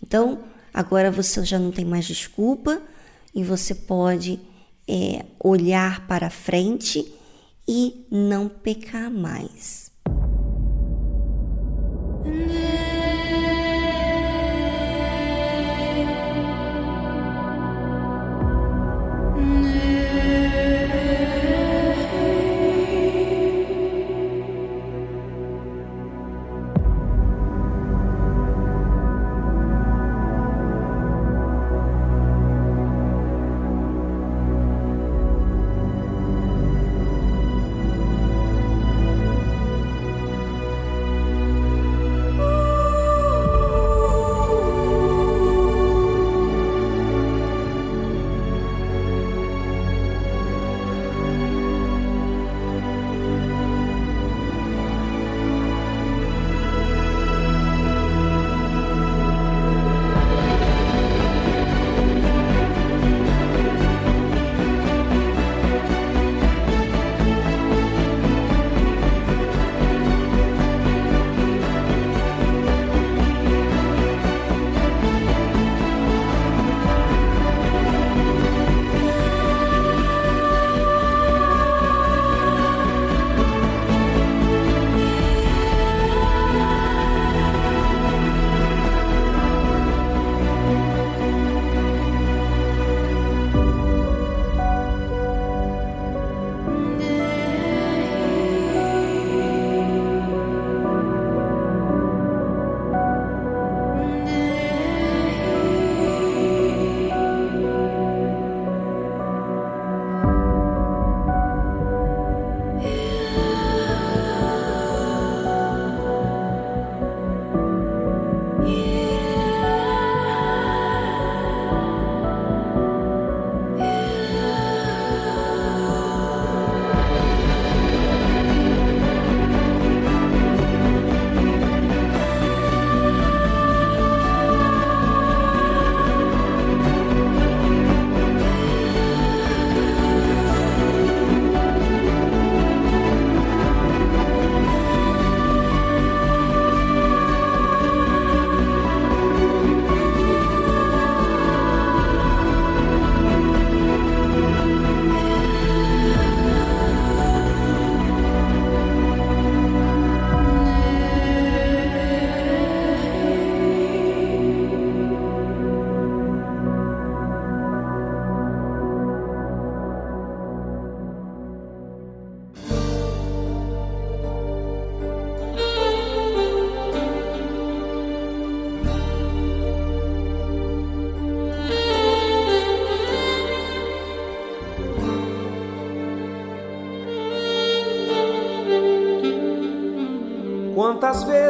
Então, 0.00 0.44
agora 0.72 1.10
você 1.10 1.44
já 1.44 1.58
não 1.58 1.72
tem 1.72 1.84
mais 1.84 2.04
desculpa 2.04 2.80
e 3.34 3.42
você 3.42 3.74
pode 3.74 4.38
é, 4.88 5.24
olhar 5.42 6.06
para 6.06 6.30
frente 6.30 7.12
e 7.66 8.06
não 8.10 8.48
pecar 8.48 9.10
mais. 9.10 9.90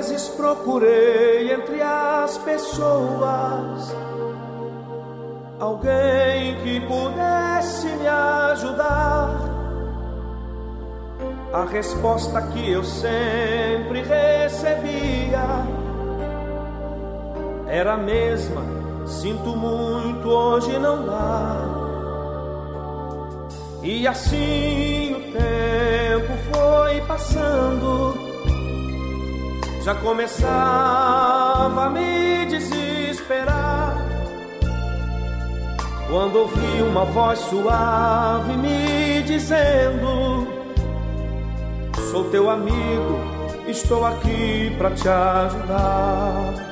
Vezes 0.03 0.29
procurei 0.31 1.53
entre 1.53 1.81
as 1.81 2.37
pessoas 2.39 3.95
alguém 5.61 6.57
que 6.65 6.81
pudesse 6.81 7.87
me 7.87 8.09
ajudar. 8.09 9.39
A 11.53 11.65
resposta 11.67 12.43
que 12.43 12.73
eu 12.73 12.83
sempre 12.83 14.03
recebia 14.03 15.45
era 17.69 17.95
a 17.95 17.97
mesma: 17.97 18.63
sinto 19.07 19.57
muito, 19.57 20.29
hoje 20.29 20.79
não 20.81 21.07
dá. 21.07 21.57
E 23.85 24.07
assim 24.09 24.62
já 29.93 29.95
começava 29.97 31.87
a 31.87 31.91
me 31.91 32.47
desesperar. 32.47 33.97
Quando 36.09 36.37
ouvi 36.37 36.83
uma 36.83 37.05
voz 37.05 37.39
suave 37.39 38.57
me 38.57 39.23
dizendo: 39.23 40.47
Sou 42.11 42.25
teu 42.31 42.49
amigo, 42.49 43.21
estou 43.67 44.05
aqui 44.07 44.75
para 44.79 44.91
te 44.93 45.09
ajudar. 45.09 46.72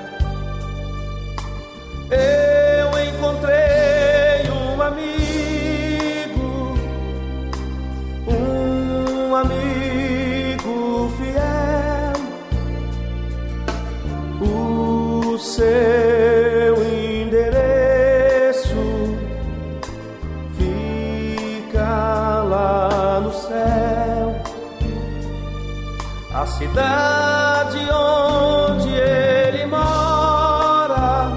A 26.33 26.47
cidade 26.47 27.79
onde 27.93 28.89
ele 28.89 29.67
mora 29.67 31.33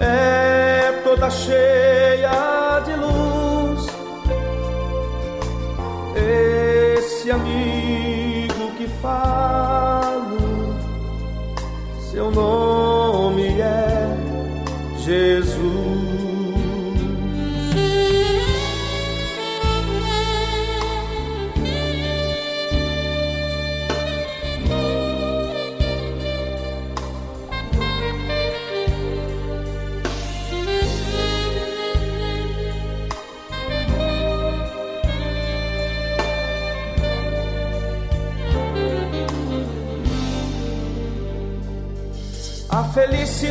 é 0.00 1.00
toda 1.04 1.28
cheia 1.28 1.81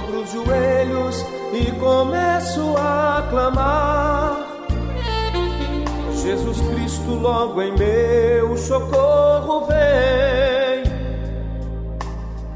dobro 0.00 0.22
os 0.22 0.32
joelhos 0.32 1.26
e 1.52 1.70
começo 1.72 2.74
a 2.76 3.26
clamar. 3.30 4.46
Jesus 6.22 6.60
Cristo, 6.60 7.10
logo 7.14 7.60
em 7.62 7.72
meu 7.76 8.56
socorro 8.56 9.66
vem, 9.66 10.84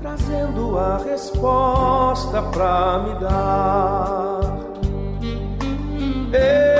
trazendo 0.00 0.78
a 0.78 0.98
resposta 0.98 2.42
pra 2.42 2.98
me 2.98 3.20
dar. 3.20 4.54
Eu 6.32 6.73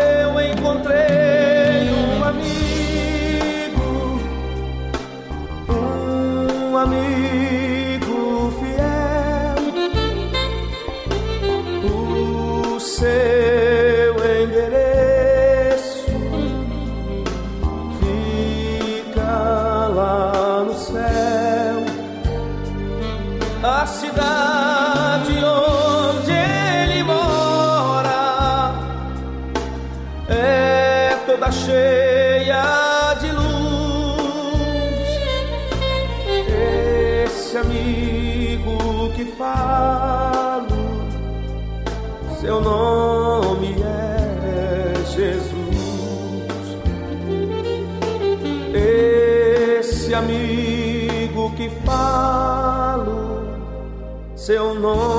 seu 54.44 54.74
nome 54.74 55.13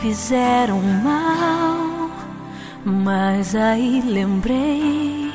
fizeram 0.00 0.80
mal, 0.80 2.10
mas 2.84 3.54
aí 3.54 4.02
lembrei 4.06 5.30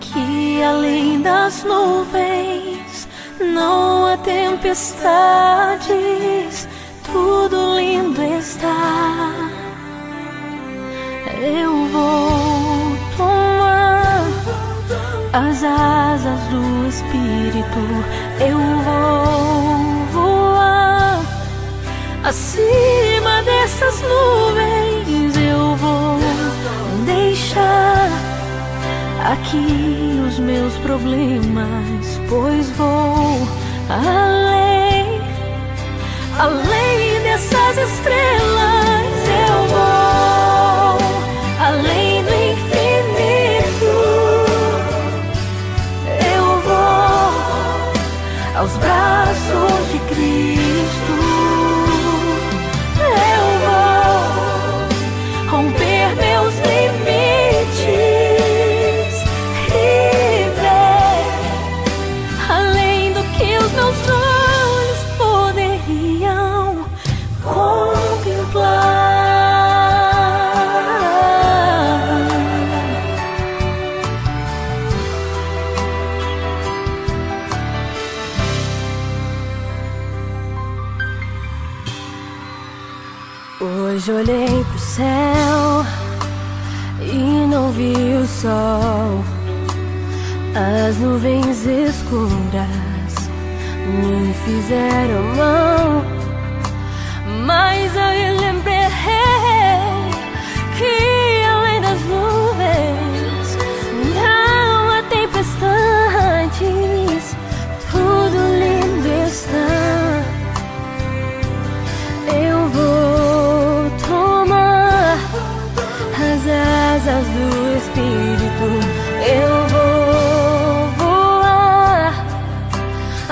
que 0.00 0.62
além 0.62 1.20
das 1.22 1.64
nuvens 1.64 3.08
não 3.40 4.06
há 4.06 4.16
tempestades, 4.18 5.88
tudo 7.04 7.76
lindo 7.76 8.22
está. 8.22 9.32
Eu 11.40 11.86
vou 11.88 12.96
tomar 13.16 14.22
as 15.32 15.64
asas 15.64 16.40
do 16.48 16.86
Espírito, 16.88 17.80
eu 18.40 18.58
vou 18.84 20.04
voar 20.12 21.20
acima 22.22 23.07
dessas 23.68 24.00
nuvens. 24.00 25.36
Eu 25.36 25.76
vou 25.76 26.18
deixar 27.04 28.08
aqui 29.30 30.22
os 30.26 30.38
meus 30.38 30.72
problemas, 30.78 32.18
pois 32.30 32.70
vou 32.70 33.46
além, 33.90 35.20
além 36.38 37.22
dessas 37.22 37.76
estrelas. 37.90 39.28
Eu 39.46 39.68
vou 39.68 40.98
além 41.60 42.24
do 42.24 42.32
infinito. 42.52 43.92
Eu 46.34 46.60
vou 46.62 48.60
aos 48.60 48.72
braços 48.78 49.92
de 49.92 49.98
Cristo. 50.14 50.57
Hoje 84.08 84.12
olhei 84.12 84.64
pro 84.64 84.78
céu 84.78 85.84
e 87.02 87.46
não 87.46 87.70
vi 87.72 87.92
o 87.92 88.26
sol. 88.26 89.22
As 90.54 90.96
nuvens 90.96 91.66
escuras 91.66 93.28
me 93.86 94.32
fizeram 94.46 95.22
mal, 95.36 96.17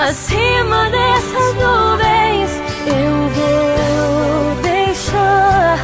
acima 0.07 0.89
dessas 0.89 1.53
nuvens. 1.55 2.51
Eu 2.85 3.29
vou 3.35 4.61
deixar 4.61 5.77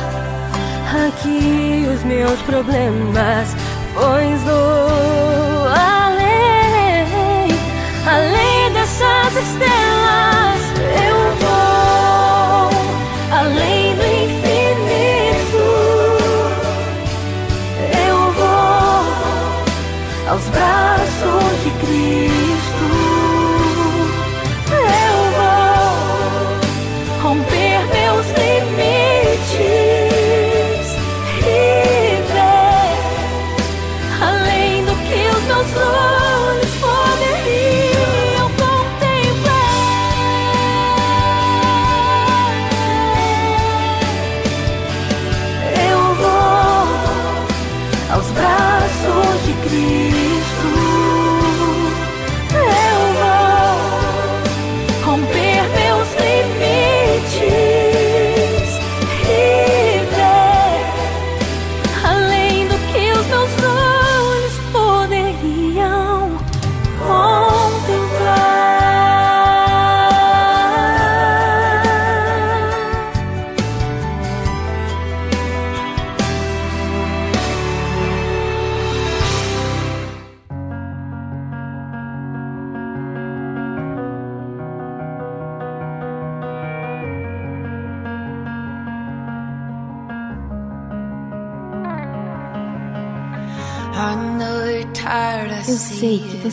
aqui 1.08 1.86
os 1.94 2.04
meus 2.04 2.42
problemas, 2.44 3.56
pois 3.94 4.42
vou 4.44 4.73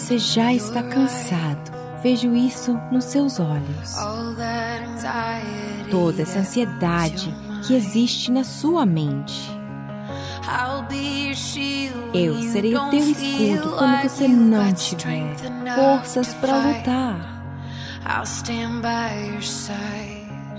você 0.00 0.18
já 0.18 0.52
está 0.52 0.82
cansado. 0.82 1.70
Vejo 2.02 2.34
isso 2.34 2.72
nos 2.90 3.04
seus 3.04 3.38
olhos. 3.38 3.94
Toda 5.90 6.22
essa 6.22 6.38
ansiedade 6.38 7.34
que 7.66 7.74
existe 7.74 8.32
na 8.32 8.42
sua 8.42 8.86
mente. 8.86 9.50
Eu 12.14 12.42
serei 12.50 12.74
o 12.74 12.90
teu 12.90 12.98
escudo 12.98 13.76
quando 13.76 14.02
você 14.02 14.26
não 14.26 14.72
tiver 14.72 15.36
forças 15.74 16.32
para 16.34 16.56
lutar. 16.56 17.42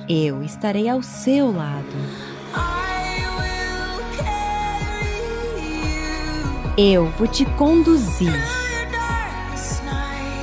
Eu 0.08 0.44
estarei 0.44 0.88
ao 0.88 1.02
seu 1.02 1.52
lado. 1.52 1.88
Eu 6.78 7.12
vou 7.18 7.28
te 7.28 7.46
conduzir 7.58 8.32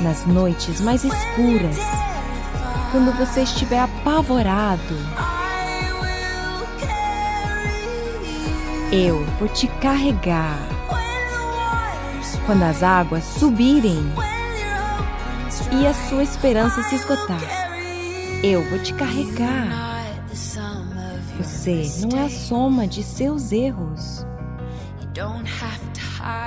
nas 0.01 0.25
noites 0.27 0.81
mais 0.81 1.05
escuras, 1.05 1.77
quando 2.91 3.17
você 3.17 3.43
estiver 3.43 3.81
apavorado. 3.81 4.95
Eu 8.91 9.25
vou 9.39 9.49
te 9.49 9.67
carregar 9.81 10.59
quando 12.47 12.63
as 12.63 12.83
águas 12.83 13.25
subirem 13.25 14.03
e 15.73 15.87
a 15.87 15.93
sua 16.09 16.23
esperança 16.23 16.83
se 16.85 16.95
esgotar. 16.95 17.43
Eu 18.43 18.63
vou 18.71 18.79
te 18.79 18.95
carregar. 18.95 19.89
Você 21.37 22.07
não 22.07 22.19
é 22.19 22.25
a 22.25 22.31
soma 22.31 22.87
de 22.87 23.03
seus 23.03 23.53
erros. 23.53 24.27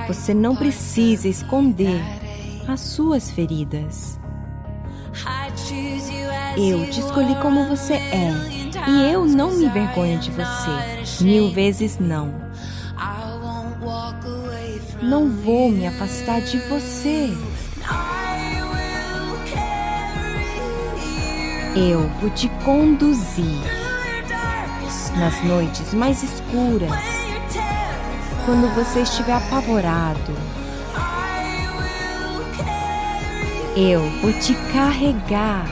Você 0.07 0.33
não 0.33 0.55
precisa 0.55 1.27
esconder 1.27 2.01
as 2.67 2.79
suas 2.79 3.31
feridas. 3.31 4.19
Eu 6.57 6.89
te 6.89 6.99
escolhi 6.99 7.35
como 7.41 7.67
você 7.67 7.93
é 7.93 8.31
e 8.87 9.11
eu 9.11 9.25
não 9.25 9.51
me 9.51 9.65
envergonho 9.65 10.19
de 10.19 10.31
você. 10.31 11.23
Mil 11.23 11.51
vezes 11.51 11.99
não. 11.99 12.33
Não 15.01 15.29
vou 15.29 15.69
me 15.69 15.87
afastar 15.87 16.41
de 16.41 16.57
você. 16.59 17.35
Eu 21.75 22.09
vou 22.19 22.29
te 22.31 22.49
conduzir 22.63 23.61
nas 25.17 25.43
noites 25.43 25.93
mais 25.93 26.23
escuras, 26.23 26.91
quando 28.45 28.73
você 28.75 29.01
estiver 29.01 29.33
apavorado. 29.33 30.60
Eu 33.75 34.01
vou 34.21 34.33
te 34.33 34.53
carregar 34.73 35.65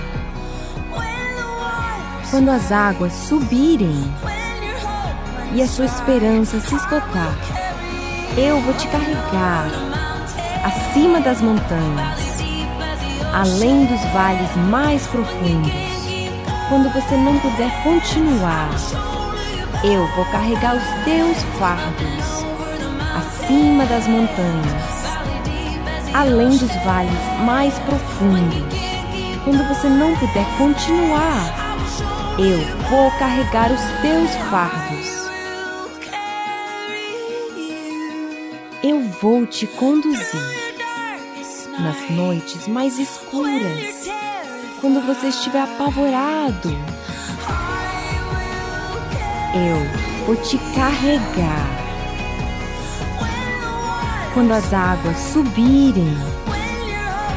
quando 2.31 2.49
as 2.49 2.71
águas 2.71 3.11
subirem 3.11 4.13
e 5.53 5.61
a 5.61 5.67
sua 5.67 5.83
esperança 5.83 6.61
se 6.61 6.75
esgotar. 6.75 7.35
Eu 8.37 8.61
vou 8.61 8.73
te 8.75 8.87
carregar 8.87 9.67
acima 10.63 11.19
das 11.19 11.41
montanhas, 11.41 12.41
além 13.33 13.85
dos 13.85 14.01
vales 14.13 14.55
mais 14.69 15.05
profundos. 15.07 15.71
Quando 16.69 16.89
você 16.93 17.17
não 17.17 17.37
puder 17.39 17.83
continuar, 17.83 18.69
eu 19.83 20.07
vou 20.15 20.23
carregar 20.25 20.77
os 20.77 21.03
teus 21.03 21.37
fardos 21.59 22.45
acima 23.17 23.85
das 23.87 24.07
montanhas, 24.07 24.98
além 26.13 26.49
dos 26.49 26.75
vales 26.83 27.43
mais 27.45 27.77
profundos. 27.79 28.79
Quando 29.43 29.67
você 29.67 29.87
não 29.89 30.15
puder 30.17 30.45
continuar, 30.57 31.77
eu 32.37 32.57
vou 32.89 33.11
carregar 33.19 33.71
os 33.71 33.81
teus 34.01 34.35
fardos. 34.49 35.19
Eu 38.81 39.01
vou 39.21 39.45
te 39.45 39.67
conduzir 39.67 40.59
nas 41.79 42.09
noites 42.09 42.67
mais 42.67 42.97
escuras 42.97 44.07
quando 44.79 45.05
você 45.05 45.27
estiver 45.27 45.61
apavorado. 45.61 46.69
Eu 49.53 50.25
vou 50.25 50.35
te 50.35 50.57
carregar. 50.75 51.78
Quando 54.39 54.53
as 54.53 54.73
águas 54.73 55.17
subirem 55.33 56.15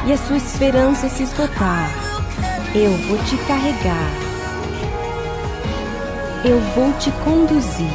e 0.07 0.13
a 0.13 0.17
sua 0.17 0.37
esperança 0.37 1.09
se 1.09 1.23
esgotar, 1.23 1.89
eu 2.73 2.91
vou 3.09 3.17
te 3.25 3.35
carregar. 3.45 4.09
Eu 6.45 6.61
vou 6.73 6.93
te 6.99 7.11
conduzir 7.25 7.91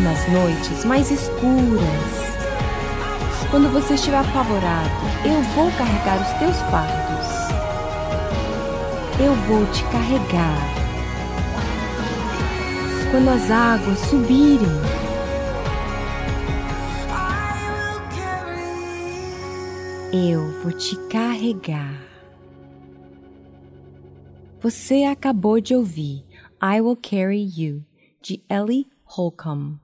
nas 0.00 0.26
noites 0.32 0.86
mais 0.86 1.10
escuras 1.10 1.84
quando 3.50 3.70
você 3.70 3.92
estiver 3.92 4.20
apavorado, 4.20 4.88
eu 5.22 5.42
vou 5.54 5.70
carregar 5.72 6.18
os 6.18 6.38
teus 6.38 6.56
fardos. 6.70 7.28
Eu 9.20 9.34
vou 9.46 9.66
te 9.66 9.84
carregar. 9.84 10.74
Quando 13.10 13.28
as 13.28 13.50
águas 13.50 13.98
subirem, 14.08 14.93
eu 20.16 20.62
vou 20.62 20.70
te 20.70 20.94
carregar. 21.08 22.00
Você 24.60 25.02
acabou 25.02 25.60
de 25.60 25.74
ouvir 25.74 26.24
I 26.62 26.80
Will 26.80 26.96
Carry 26.96 27.42
You, 27.44 27.84
de 28.22 28.40
Ellie 28.48 28.86
Holcomb. 29.02 29.83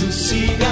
Jesus, 0.00 0.30
see 0.30 0.69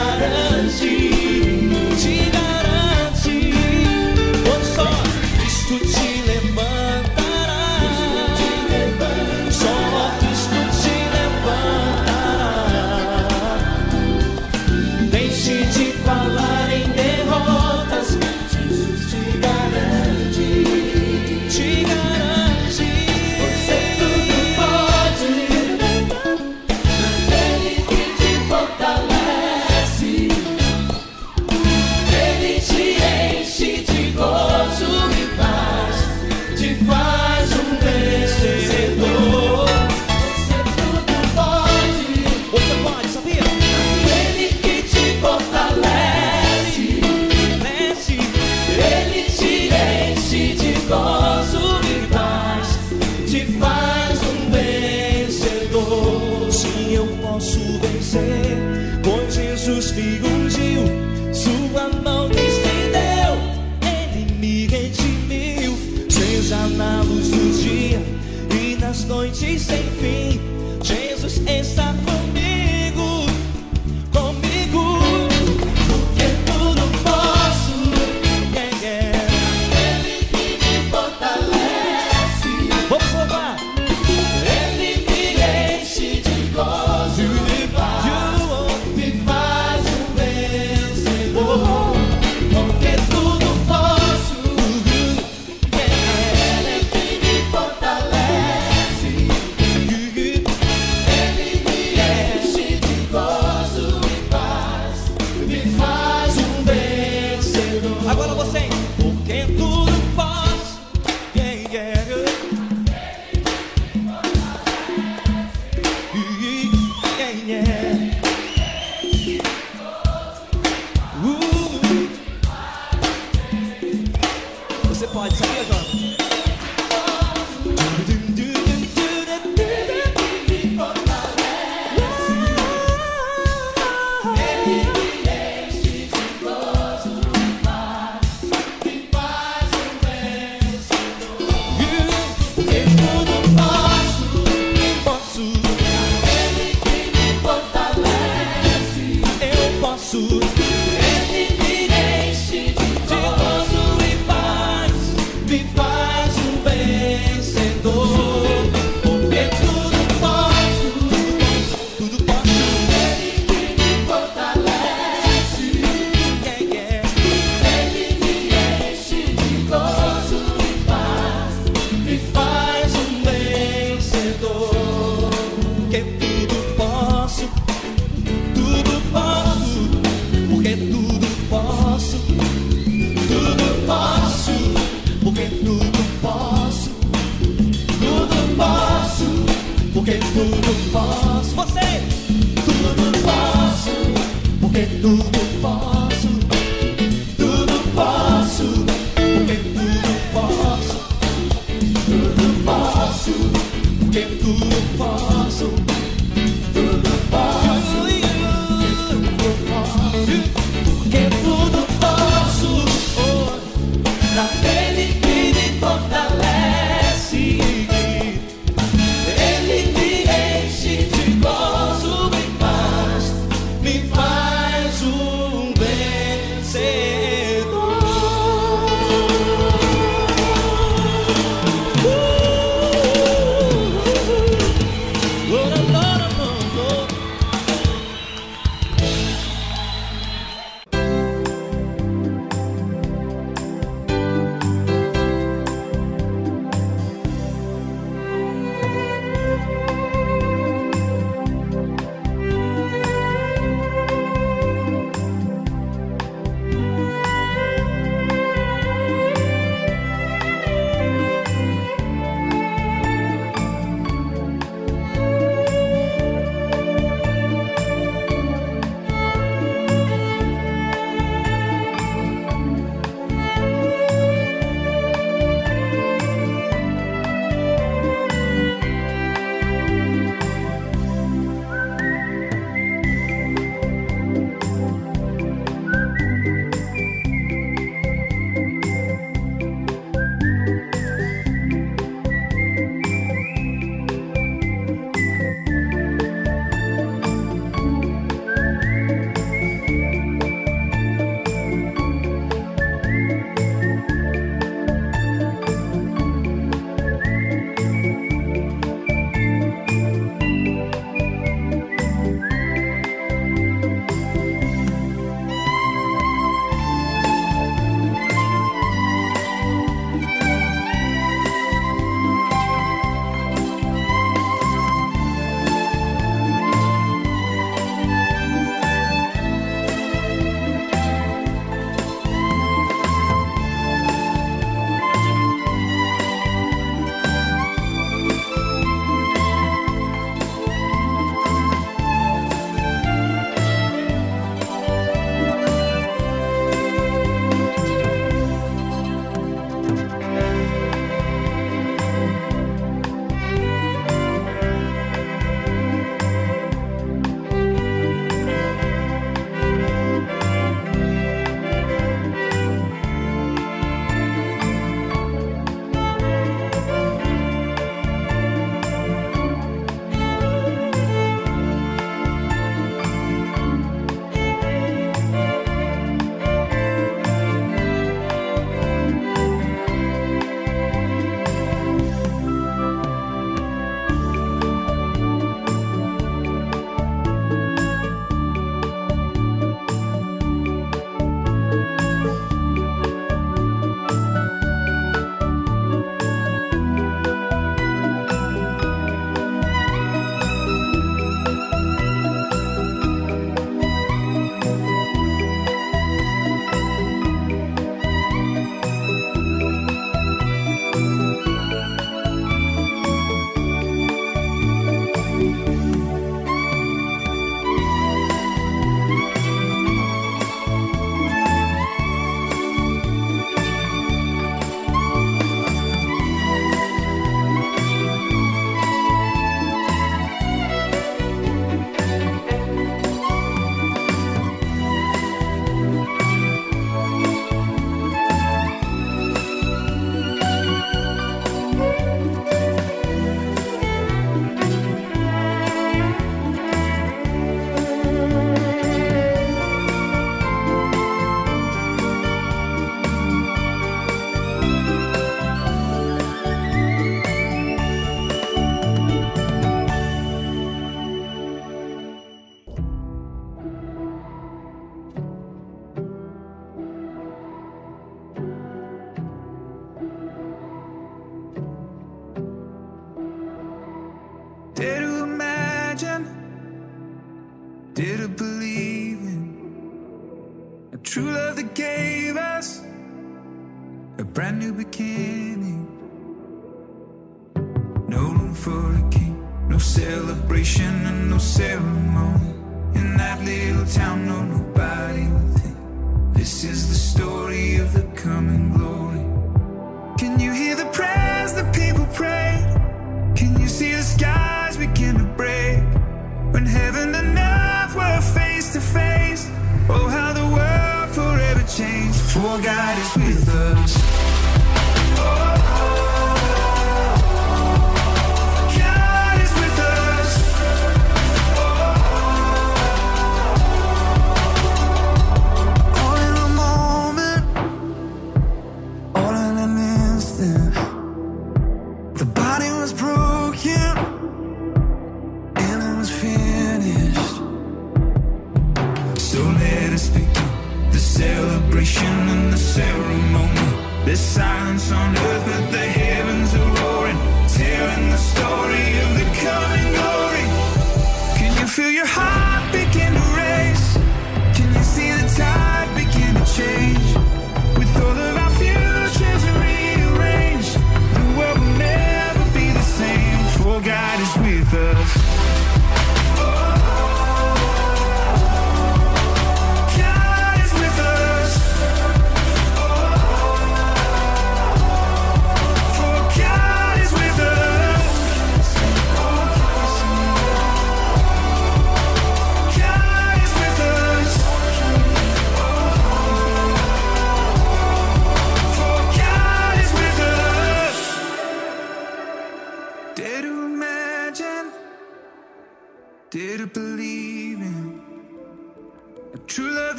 celebration 541.59 542.07
and 542.07 542.53
the 542.53 542.57
ceremony. 542.57 544.05
There's 544.05 544.21
silence 544.21 544.93
on 544.93 545.17
earth, 545.17 545.45
but 545.47 545.73
the 545.73 545.79
hair. 545.79 546.18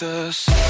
the 0.00 0.32
sun 0.32 0.69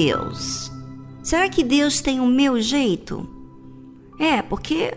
Deus? 0.00 0.72
Será 1.22 1.46
que 1.50 1.62
Deus 1.62 2.00
tem 2.00 2.20
o 2.20 2.26
meu 2.26 2.58
jeito? 2.58 3.28
É, 4.18 4.40
porque 4.40 4.96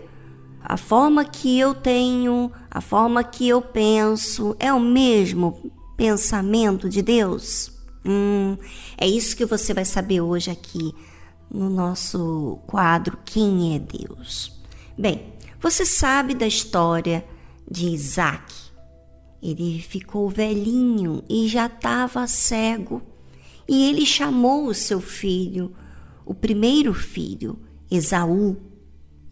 a 0.62 0.78
forma 0.78 1.26
que 1.26 1.58
eu 1.58 1.74
tenho, 1.74 2.50
a 2.70 2.80
forma 2.80 3.22
que 3.22 3.46
eu 3.46 3.60
penso, 3.60 4.56
é 4.58 4.72
o 4.72 4.80
mesmo 4.80 5.70
pensamento 5.94 6.88
de 6.88 7.02
Deus? 7.02 7.70
Hum, 8.02 8.56
é 8.96 9.06
isso 9.06 9.36
que 9.36 9.44
você 9.44 9.74
vai 9.74 9.84
saber 9.84 10.22
hoje 10.22 10.50
aqui 10.50 10.94
no 11.50 11.68
nosso 11.68 12.58
quadro 12.66 13.18
Quem 13.26 13.74
é 13.74 13.78
Deus? 13.78 14.58
Bem, 14.96 15.34
você 15.60 15.84
sabe 15.84 16.32
da 16.32 16.46
história 16.46 17.26
de 17.70 17.90
Isaac. 17.90 18.54
Ele 19.42 19.82
ficou 19.82 20.30
velhinho 20.30 21.22
e 21.28 21.46
já 21.46 21.66
estava 21.66 22.26
cego. 22.26 23.13
E 23.68 23.88
ele 23.88 24.04
chamou 24.04 24.66
o 24.66 24.74
seu 24.74 25.00
filho, 25.00 25.72
o 26.24 26.34
primeiro 26.34 26.92
filho, 26.92 27.58
Esaú, 27.90 28.56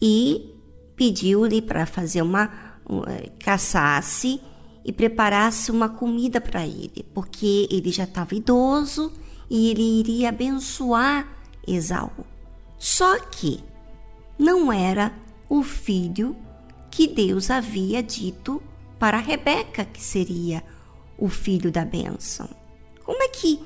e 0.01 0.55
pediu-lhe 0.97 1.61
para 1.61 1.87
fazer 1.87 2.23
uma 2.23 2.79
eh, 3.09 3.31
caçasse 3.39 4.41
e 4.85 4.93
preparasse 4.93 5.71
uma 5.71 5.89
comida 5.89 6.41
para 6.41 6.67
ele, 6.67 7.05
porque 7.15 7.69
ele 7.71 7.91
já 7.91 8.05
estava 8.05 8.35
idoso 8.35 9.13
e 9.49 9.71
ele 9.71 10.01
iria 10.01 10.31
abençoar 10.31 11.29
Esaú. 11.67 12.25
Só 12.79 13.19
que 13.21 13.61
não 14.39 14.73
era 14.73 15.13
o 15.49 15.63
filho 15.63 16.37
que 16.91 17.07
Deus 17.07 17.51
havia 17.51 18.03
dito 18.03 18.63
para 18.99 19.19
Rebeca 19.19 19.85
que 19.85 20.03
seria 20.03 20.63
o 21.19 21.29
filho 21.29 21.71
da 21.71 21.85
bênção. 21.85 22.49
Como 23.05 23.23
é 23.23 23.29
que 23.29 23.61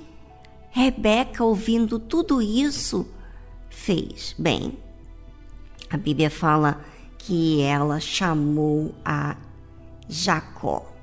Rebeca, 0.76 1.42
ouvindo 1.42 1.98
tudo 1.98 2.42
isso, 2.42 3.08
fez 3.70 4.34
bem. 4.38 4.76
A 5.88 5.96
Bíblia 5.96 6.28
fala 6.28 6.84
que 7.16 7.62
ela 7.62 7.98
chamou 7.98 8.94
a 9.02 9.38
Jacó. 10.06 10.94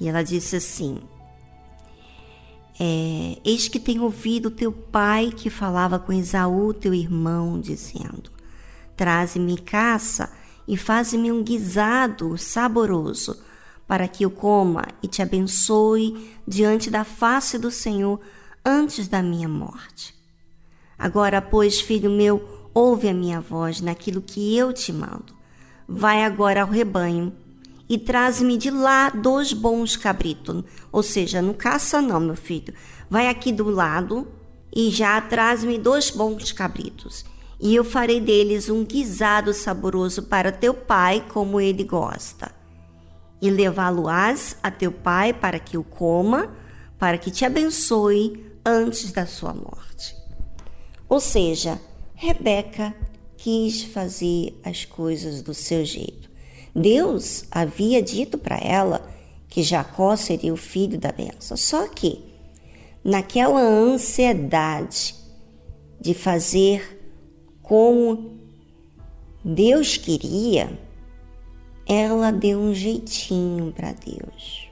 E 0.00 0.08
ela 0.08 0.24
disse 0.24 0.56
assim: 0.56 0.98
é, 2.80 3.38
Eis 3.44 3.68
que 3.68 3.78
tenho 3.78 4.02
ouvido 4.02 4.50
teu 4.50 4.72
pai 4.72 5.30
que 5.30 5.48
falava 5.48 6.00
com 6.00 6.12
Esaú, 6.12 6.74
teu 6.74 6.92
irmão, 6.92 7.60
dizendo: 7.60 8.32
Traze-me 8.96 9.58
caça 9.58 10.32
e 10.66 10.76
faze-me 10.76 11.30
um 11.30 11.40
guisado 11.40 12.36
saboroso, 12.36 13.40
para 13.86 14.08
que 14.08 14.24
eu 14.24 14.30
coma 14.32 14.88
e 15.00 15.06
te 15.06 15.22
abençoe 15.22 16.36
diante 16.44 16.90
da 16.90 17.04
face 17.04 17.56
do 17.56 17.70
Senhor 17.70 18.20
antes 18.66 19.06
da 19.06 19.22
minha 19.22 19.48
morte. 19.48 20.12
Agora, 20.98 21.40
pois, 21.40 21.80
filho 21.80 22.10
meu, 22.10 22.68
ouve 22.74 23.08
a 23.08 23.14
minha 23.14 23.40
voz 23.40 23.80
naquilo 23.80 24.20
que 24.20 24.56
eu 24.56 24.72
te 24.72 24.92
mando. 24.92 25.36
Vai 25.86 26.24
agora 26.24 26.62
ao 26.62 26.68
rebanho 26.68 27.32
e 27.88 27.96
traz-me 27.96 28.56
de 28.56 28.72
lá 28.72 29.10
dois 29.10 29.52
bons 29.52 29.96
cabritos. 29.96 30.64
Ou 30.90 31.00
seja, 31.00 31.40
não 31.40 31.54
caça 31.54 32.02
não, 32.02 32.18
meu 32.18 32.34
filho. 32.34 32.74
Vai 33.08 33.28
aqui 33.28 33.52
do 33.52 33.70
lado 33.70 34.26
e 34.74 34.90
já 34.90 35.20
traz-me 35.20 35.78
dois 35.78 36.10
bons 36.10 36.50
cabritos. 36.50 37.24
E 37.60 37.72
eu 37.72 37.84
farei 37.84 38.20
deles 38.20 38.68
um 38.68 38.84
guisado 38.84 39.54
saboroso 39.54 40.24
para 40.24 40.50
teu 40.50 40.74
pai, 40.74 41.24
como 41.32 41.60
ele 41.60 41.84
gosta. 41.84 42.50
E 43.40 43.48
levá-lo-ás 43.48 44.56
a 44.60 44.72
teu 44.72 44.90
pai 44.90 45.32
para 45.32 45.60
que 45.60 45.78
o 45.78 45.84
coma, 45.84 46.50
para 46.98 47.16
que 47.16 47.30
te 47.30 47.44
abençoe 47.44 48.45
antes 48.66 49.12
da 49.12 49.24
sua 49.24 49.54
morte. 49.54 50.16
Ou 51.08 51.20
seja, 51.20 51.80
Rebeca 52.14 52.92
quis 53.36 53.84
fazer 53.84 54.58
as 54.64 54.84
coisas 54.84 55.40
do 55.40 55.54
seu 55.54 55.84
jeito. 55.84 56.28
Deus 56.74 57.44
havia 57.50 58.02
dito 58.02 58.36
para 58.36 58.58
ela 58.58 59.08
que 59.48 59.62
Jacó 59.62 60.16
seria 60.16 60.52
o 60.52 60.56
filho 60.56 60.98
da 60.98 61.12
benção. 61.12 61.56
Só 61.56 61.86
que, 61.86 62.24
naquela 63.04 63.60
ansiedade 63.60 65.14
de 66.00 66.12
fazer 66.12 67.00
como 67.62 68.36
Deus 69.44 69.96
queria, 69.96 70.76
ela 71.86 72.32
deu 72.32 72.58
um 72.58 72.74
jeitinho 72.74 73.72
para 73.72 73.92
Deus. 73.92 74.68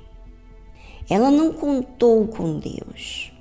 Ela 1.09 1.31
não 1.31 1.53
contou 1.53 2.27
com 2.27 2.59
Deus. 2.59 3.34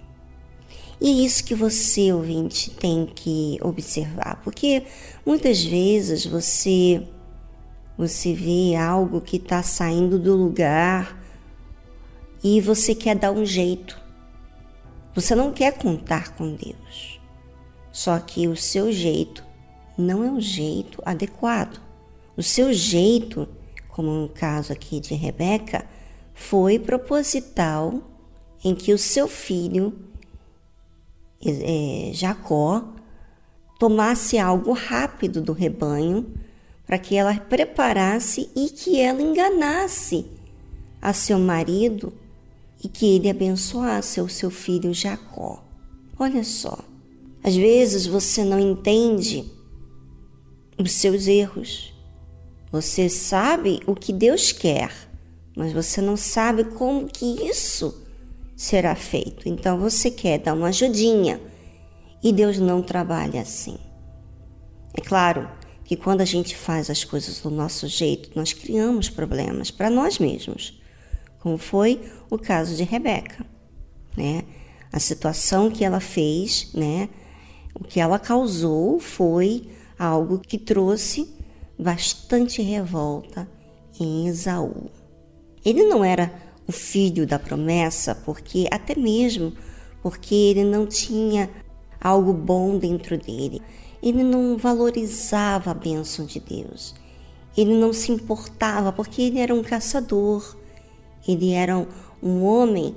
E 1.04 1.10
é 1.10 1.26
isso 1.26 1.44
que 1.44 1.54
você, 1.54 2.14
ouvinte, 2.14 2.72
tem 2.72 3.06
que 3.06 3.60
observar, 3.62 4.40
porque 4.42 4.84
muitas 5.26 5.62
vezes 5.62 6.26
você 6.26 7.06
você 7.98 8.34
vê 8.34 8.74
algo 8.78 9.20
que 9.20 9.36
está 9.36 9.62
saindo 9.62 10.18
do 10.18 10.34
lugar 10.34 11.22
e 12.42 12.62
você 12.62 12.96
quer 12.96 13.18
dar 13.18 13.34
um 13.34 13.46
jeito. 13.46 14.02
Você 15.14 15.36
não 15.36 15.52
quer 15.52 15.78
contar 15.78 16.36
com 16.36 16.56
Deus. 16.56 17.20
Só 17.92 18.18
que 18.18 18.48
o 18.48 18.56
seu 18.56 18.90
jeito 18.90 19.44
não 19.98 20.24
é 20.24 20.32
um 20.32 20.40
jeito 20.40 21.02
adequado. 21.06 21.82
O 22.38 22.42
seu 22.42 22.72
jeito, 22.72 23.46
como 23.90 24.10
no 24.10 24.30
caso 24.30 24.72
aqui 24.72 25.02
de 25.02 25.16
Rebeca, 25.16 25.86
foi 26.34 26.80
proposital 26.80 28.02
em 28.64 28.74
que 28.74 28.94
o 28.94 28.98
seu 28.98 29.28
filho 29.28 30.13
é, 31.46 32.12
Jacó 32.14 32.84
tomasse 33.80 34.38
algo 34.38 34.72
rápido 34.72 35.42
do 35.42 35.52
rebanho 35.52 36.34
para 36.86 36.98
que 36.98 37.16
ela 37.16 37.36
preparasse 37.36 38.50
e 38.56 38.70
que 38.70 39.00
ela 39.00 39.22
enganasse 39.22 40.26
a 41.02 41.12
seu 41.12 41.40
marido 41.40 42.14
e 42.84 42.88
que 42.88 43.16
ele 43.16 43.30
abençoasse 43.30 44.22
o 44.22 44.30
seu 44.30 44.50
filho 44.50 44.94
Jacó. 44.94 45.64
Olha 46.20 46.44
só, 46.44 46.78
às 47.44 47.56
vezes 47.56 48.06
você 48.06 48.44
não 48.44 48.60
entende 48.60 49.46
os 50.78 50.92
seus 50.92 51.28
erros. 51.28 51.94
Você 52.72 53.10
sabe 53.10 53.82
o 53.86 53.96
que 53.96 54.12
Deus 54.12 54.52
quer, 54.52 54.92
mas 55.56 55.72
você 55.72 56.02
não 56.02 56.18
sabe 56.18 56.64
como 56.64 57.08
que 57.08 57.26
isso 57.48 58.03
será 58.56 58.96
feito. 58.96 59.48
Então 59.48 59.78
você 59.80 60.10
quer 60.10 60.40
dar 60.40 60.54
uma 60.54 60.68
ajudinha 60.68 61.40
e 62.24 62.32
Deus 62.32 62.58
não 62.58 62.82
trabalha 62.82 63.42
assim. 63.42 63.78
É 64.94 65.02
claro 65.02 65.50
que 65.84 65.98
quando 65.98 66.22
a 66.22 66.26
gente 66.26 66.56
faz 66.56 66.90
as 66.90 67.04
coisas 67.04 67.40
do 67.42 67.50
nosso 67.50 67.88
jeito, 67.88 68.32
nós 68.36 68.54
criamos 68.54 69.10
problemas 69.10 69.70
para 69.70 69.90
nós 69.90 70.20
mesmos, 70.20 70.82
como 71.40 71.58
foi 71.58 72.00
o 72.30 72.38
caso 72.38 72.76
de 72.76 72.84
Rebeca, 72.84 73.46
né? 74.16 74.44
A 74.92 75.00
situação 75.00 75.70
que 75.70 75.84
ela 75.84 76.00
fez, 76.00 76.72
né? 76.74 77.10
O 77.76 77.84
que 77.84 78.00
ela 78.00 78.20
causou 78.20 79.00
foi 79.00 79.68
algo 79.98 80.40
que 80.40 80.58
trouxe 80.58 81.34
bastante 81.78 82.62
revolta 82.62 83.50
em 84.00 84.28
Esaú. 84.28 84.90
Ele 85.66 85.84
não 85.84 86.04
era 86.04 86.32
o 86.68 86.72
filho 86.72 87.28
da 87.28 87.38
promessa, 87.38 88.16
porque 88.16 88.68
até 88.72 88.96
mesmo 88.96 89.54
porque 90.02 90.36
ele 90.36 90.66
não 90.66 90.86
tinha 90.86 91.50
algo 92.00 92.34
bom 92.34 92.78
dentro 92.78 93.18
dele. 93.18 93.62
Ele 94.02 94.22
não 94.22 94.58
valorizava 94.58 95.72
a 95.72 95.74
bênção 95.74 96.26
de 96.26 96.40
Deus. 96.42 96.94
ele 97.56 97.76
não 97.76 97.94
se 97.94 98.12
importava, 98.12 98.92
porque 98.92 99.22
ele 99.22 99.40
era 99.40 99.54
um 99.54 99.62
caçador, 99.62 100.58
ele 101.28 101.52
era 101.52 101.78
um, 101.78 101.86
um 102.22 102.44
homem 102.44 102.96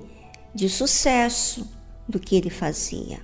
de 0.54 0.66
sucesso 0.70 1.68
do 2.08 2.18
que 2.18 2.34
ele 2.36 2.48
fazia. 2.48 3.20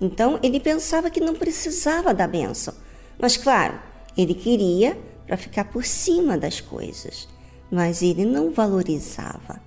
Então 0.00 0.38
ele 0.40 0.60
pensava 0.60 1.10
que 1.10 1.20
não 1.20 1.34
precisava 1.34 2.14
da 2.14 2.28
bênção, 2.28 2.72
mas 3.18 3.36
claro, 3.36 3.80
ele 4.16 4.34
queria 4.34 4.96
para 5.26 5.36
ficar 5.36 5.64
por 5.64 5.84
cima 5.84 6.38
das 6.38 6.60
coisas, 6.60 7.28
mas 7.70 8.00
ele 8.00 8.24
não 8.24 8.52
valorizava. 8.52 9.60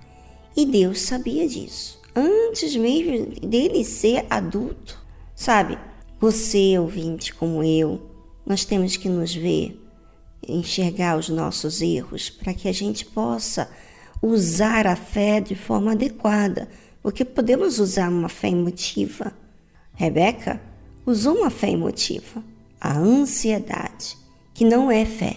E 0.56 0.66
Deus 0.66 1.00
sabia 1.00 1.48
disso, 1.48 1.98
antes 2.14 2.76
mesmo 2.76 3.26
dele 3.40 3.84
ser 3.84 4.26
adulto. 4.28 5.00
Sabe, 5.34 5.78
você, 6.20 6.78
ouvinte 6.78 7.34
como 7.34 7.64
eu, 7.64 8.00
nós 8.46 8.64
temos 8.64 8.96
que 8.96 9.08
nos 9.08 9.34
ver, 9.34 9.80
enxergar 10.46 11.18
os 11.18 11.28
nossos 11.28 11.80
erros, 11.80 12.28
para 12.28 12.52
que 12.52 12.68
a 12.68 12.72
gente 12.72 13.04
possa 13.04 13.68
usar 14.20 14.86
a 14.86 14.94
fé 14.94 15.40
de 15.40 15.54
forma 15.54 15.92
adequada, 15.92 16.68
porque 17.02 17.24
podemos 17.24 17.78
usar 17.78 18.10
uma 18.10 18.28
fé 18.28 18.48
emotiva. 18.48 19.32
Rebeca 19.94 20.60
usou 21.06 21.38
uma 21.38 21.50
fé 21.50 21.70
emotiva, 21.70 22.44
a 22.80 22.96
ansiedade, 22.98 24.16
que 24.54 24.64
não 24.64 24.90
é 24.90 25.04
fé, 25.04 25.36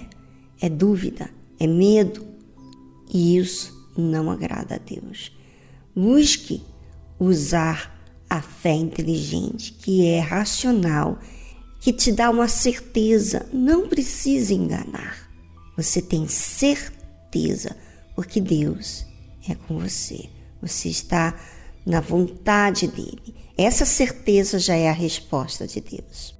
é 0.62 0.70
dúvida, 0.70 1.30
é 1.60 1.66
medo, 1.66 2.26
e 3.12 3.38
isso 3.38 3.75
não 3.98 4.30
agrada 4.30 4.76
a 4.76 4.78
Deus. 4.78 5.32
Busque 5.96 6.62
usar 7.20 7.96
a 8.30 8.42
fé 8.42 8.74
inteligente, 8.74 9.72
que 9.74 10.06
é 10.06 10.20
racional, 10.20 11.20
que 11.80 11.94
te 11.94 12.12
dá 12.12 12.30
uma 12.30 12.48
certeza, 12.48 13.48
não 13.54 13.88
precisa 13.88 14.54
enganar. 14.54 15.30
Você 15.78 16.02
tem 16.02 16.28
certeza, 16.28 17.76
porque 18.16 18.42
Deus 18.42 19.06
é 19.48 19.56
com 19.56 19.80
você. 19.80 20.30
Você 20.62 20.90
está 20.90 21.40
na 21.86 22.02
vontade 22.02 22.88
dele. 22.88 23.36
Essa 23.58 23.86
certeza 23.86 24.58
já 24.60 24.76
é 24.76 24.90
a 24.90 24.94
resposta 24.94 25.68
de 25.68 25.80
Deus. 25.80 26.35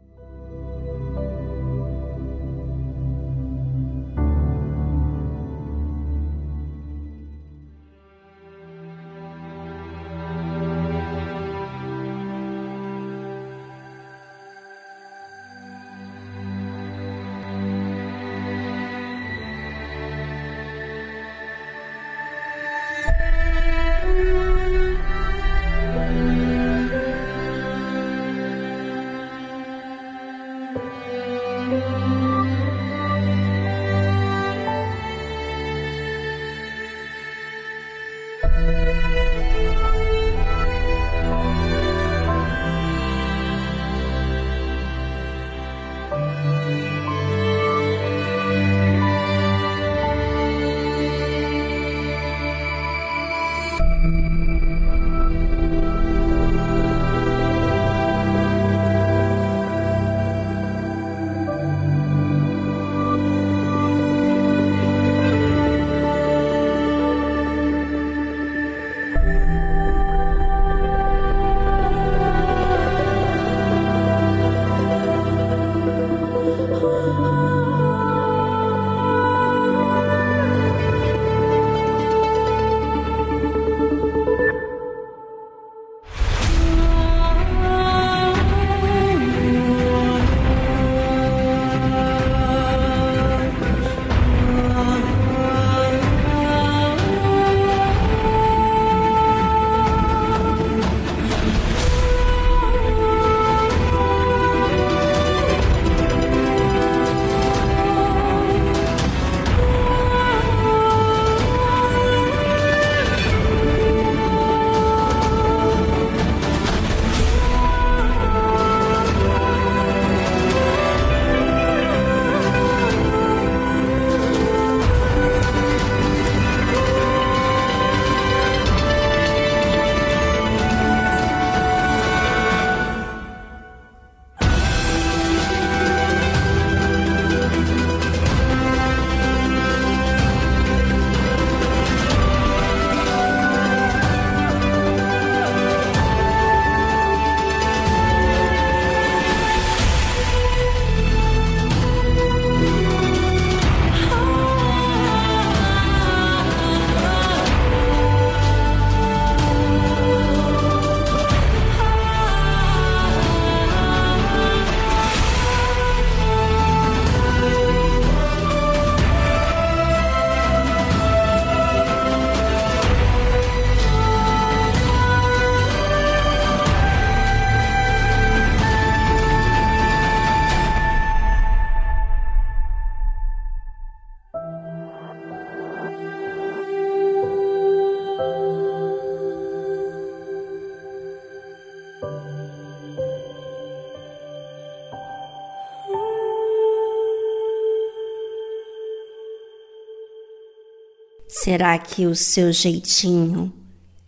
Será 201.56 201.80
que 201.80 202.06
o 202.06 202.14
seu 202.14 202.52
jeitinho 202.52 203.50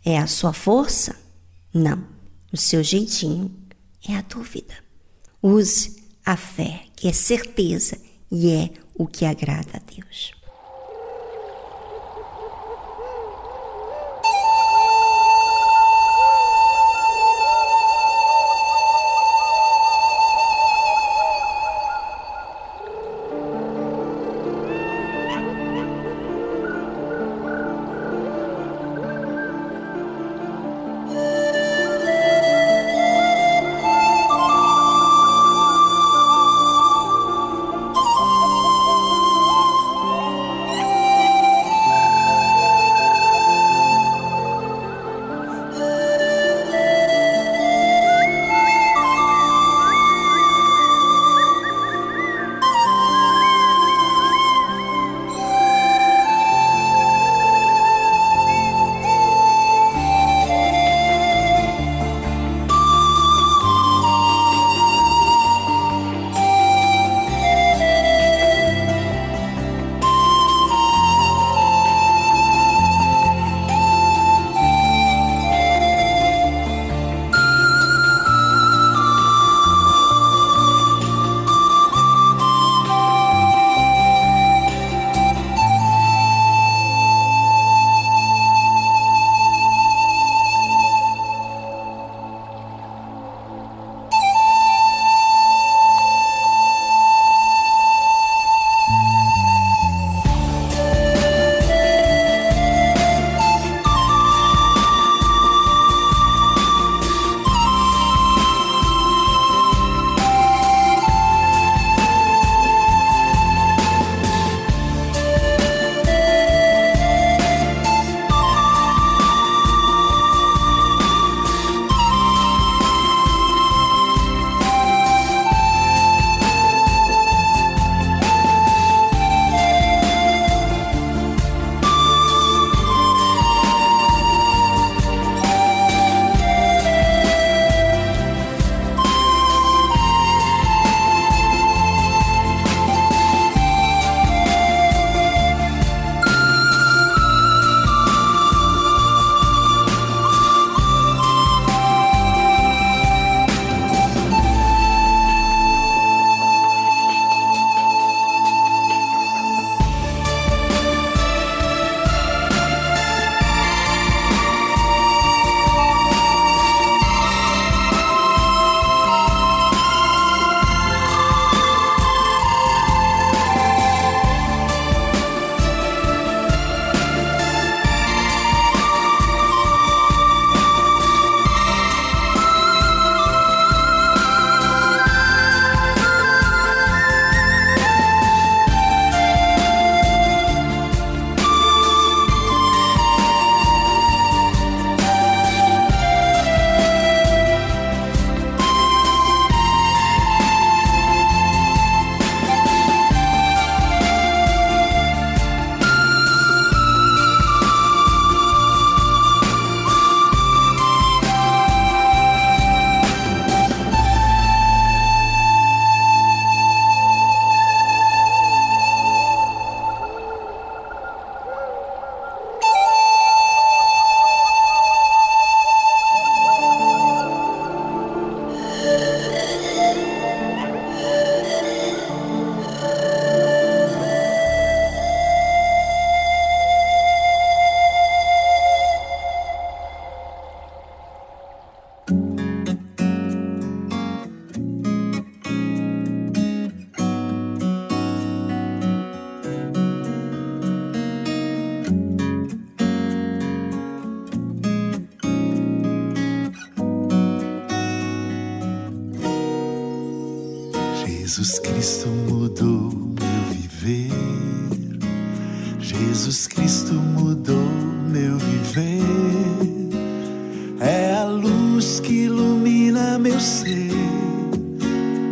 é 0.04 0.18
a 0.18 0.28
sua 0.28 0.52
força? 0.52 1.16
Não. 1.74 2.06
O 2.52 2.58
seu 2.58 2.84
jeitinho 2.84 3.50
é 4.06 4.18
a 4.18 4.22
dúvida. 4.22 4.74
Use 5.42 5.96
a 6.26 6.36
fé, 6.36 6.84
que 6.94 7.08
é 7.08 7.14
certeza 7.14 7.98
e 8.30 8.52
é 8.52 8.70
o 8.96 9.08
que 9.08 9.24
agrada 9.24 9.78
a 9.78 9.80
Deus. 9.80 10.34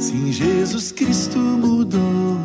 Sim, 0.05 0.31
Jesus 0.31 0.91
Cristo 0.91 1.39
mudou. 1.39 2.37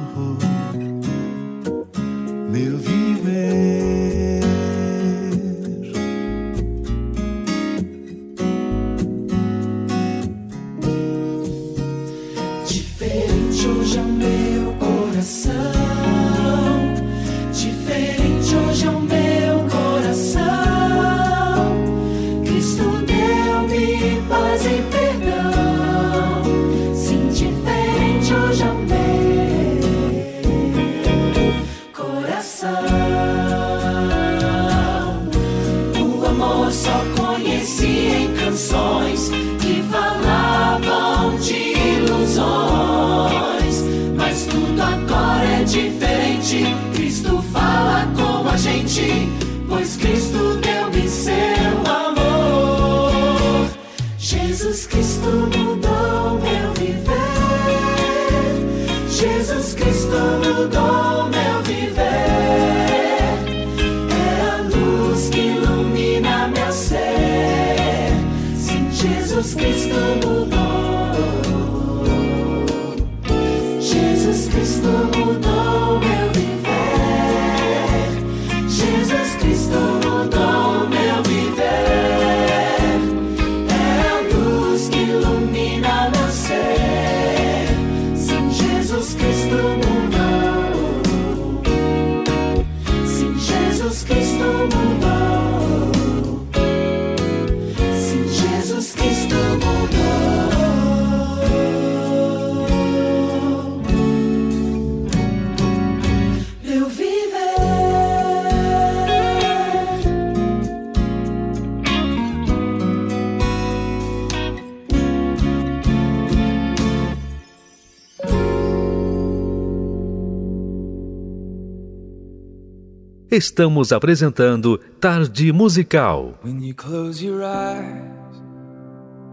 Estamos 123.30 123.92
apresentando 123.92 124.80
Tarde 124.98 125.52
Musical. 125.52 126.34
When 126.42 126.60
you 126.60 126.74
close 126.74 127.24
your 127.24 127.44
eyes, 127.44 128.02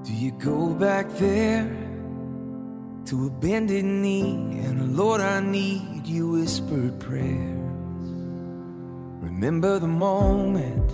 do 0.04 0.14
you 0.14 0.32
go 0.34 0.76
back 0.76 1.10
there 1.18 1.68
to 3.06 3.26
a 3.26 3.30
bended 3.42 3.86
knee 3.86 4.60
and 4.64 4.96
Lord, 4.96 5.20
I 5.20 5.40
need 5.40 6.06
you 6.06 6.34
whispered 6.34 7.00
prayers. 7.00 7.58
Remember 9.20 9.80
the 9.80 9.88
moment 9.88 10.92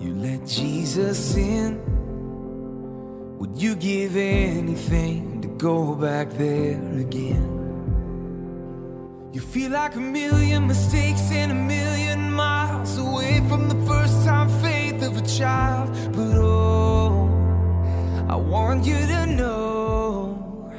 you 0.00 0.14
let 0.14 0.46
Jesus 0.46 1.36
in. 1.36 1.78
Would 3.38 3.60
you 3.60 3.74
give 3.74 4.16
anything 4.16 5.42
to 5.42 5.48
go 5.58 5.94
back 5.94 6.30
there 6.38 6.80
again? 6.98 7.57
Feel 9.50 9.70
like 9.70 9.94
a 9.94 10.00
million 10.00 10.66
mistakes 10.66 11.30
and 11.32 11.50
a 11.50 11.54
million 11.54 12.30
miles 12.30 12.98
away 12.98 13.42
from 13.48 13.70
the 13.70 13.86
first 13.86 14.22
time 14.26 14.50
faith 14.60 15.02
of 15.02 15.16
a 15.16 15.22
child. 15.26 15.88
But 16.12 16.36
oh, 16.36 17.30
I 18.28 18.36
want 18.36 18.84
you 18.84 18.98
to 18.98 19.26
know 19.26 20.70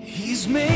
He's 0.00 0.48
made. 0.48 0.75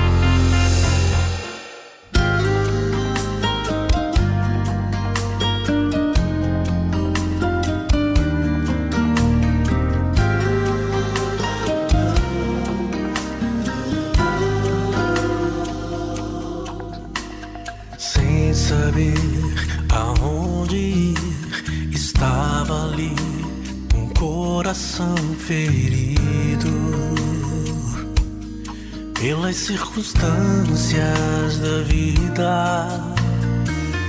Circunstâncias 29.61 31.57
da 31.59 31.81
vida. 31.83 32.87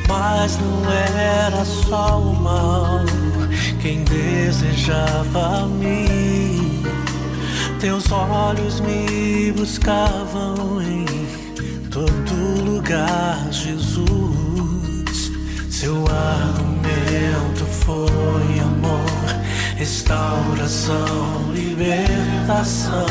Mas 0.08 0.58
não 0.58 0.90
era 0.90 1.64
só 1.64 2.20
o 2.20 2.34
mal 2.34 3.00
quem 3.80 4.02
desejava 4.04 5.66
me. 5.66 6.82
Teus 7.80 8.10
olhos 8.10 8.80
me 8.80 9.52
buscavam 9.52 10.80
em 10.82 11.04
todo 11.90 12.64
lugar, 12.64 13.46
Jesus. 13.50 15.32
Seu 15.70 16.04
argumento 16.08 17.66
foi 17.84 18.60
amor, 18.60 19.04
restauração, 19.76 21.52
libertação. 21.52 23.06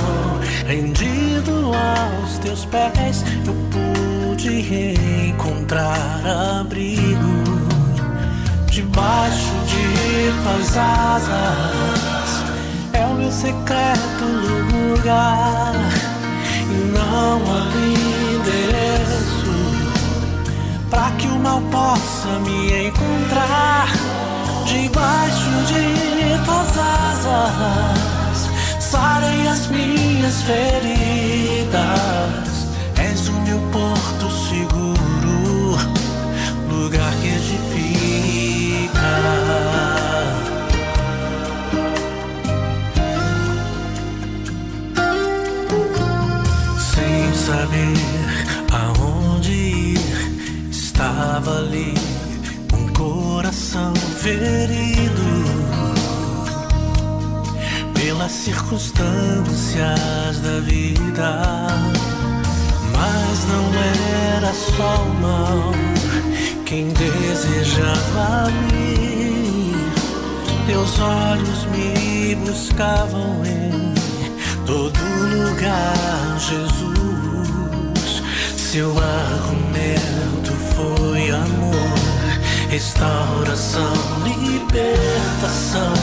Rendido 0.66 1.72
aos 1.76 2.38
teus 2.40 2.66
pés, 2.66 3.24
eu 3.46 3.54
pude 3.70 5.30
encontrar 5.30 6.22
abrigo 6.60 7.42
debaixo 8.68 9.52
de 9.68 10.32
tuas 10.44 10.78
asas. 10.78 12.44
É 12.94 13.06
o 13.06 13.14
meu 13.16 13.32
secreto 13.32 14.26
lugar 14.72 15.74
e 16.70 16.92
não 16.94 17.42
há 17.52 17.72
endereço 18.38 19.52
para 20.90 21.12
que 21.12 21.28
o 21.28 21.40
mal 21.40 21.62
possa 21.72 22.40
me 22.40 22.88
encontrar 22.88 24.11
debaixo 24.72 25.52
de 25.68 25.84
tuas 26.46 26.78
asas 26.78 28.50
sarem 28.80 29.48
as 29.48 29.68
minhas 29.68 30.42
feridas. 30.44 31.72
És 32.98 33.28
o 33.28 33.34
meu 33.34 33.60
porto 33.72 34.30
seguro, 34.50 35.78
lugar 36.70 37.14
que 37.22 37.28
edifica. 37.28 39.16
Sem 46.94 47.34
saber 47.34 47.98
aonde 48.72 49.52
ir, 49.52 50.00
estava 50.72 51.58
ali 51.58 52.01
coração 53.72 53.96
ferido 54.18 55.24
pelas 57.94 58.32
circunstâncias 58.32 60.40
da 60.40 60.60
vida. 60.60 61.68
Mas 62.94 63.46
não 63.48 63.74
era 64.36 64.52
só 64.54 65.04
o 65.04 65.14
mal 65.22 65.72
quem 66.66 66.90
desejava 66.90 68.52
me. 68.74 69.72
Teus 70.68 71.00
olhos 71.00 71.66
me 71.68 72.36
buscavam 72.36 73.46
em 73.46 73.94
todo 74.66 75.00
lugar, 75.48 76.38
Jesus. 76.40 76.92
Seu 78.58 78.94
argumento 78.98 80.52
foi 80.76 81.32
amor, 81.32 81.91
restauração, 82.72 83.92
libertação 84.24 85.94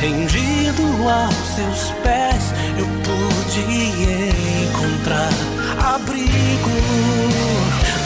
rendido 0.00 0.84
aos 1.08 1.34
seus 1.56 1.90
pés, 2.00 2.54
eu 2.78 2.86
pude 3.02 3.60
encontrar 4.68 5.32
abrigo 5.84 6.70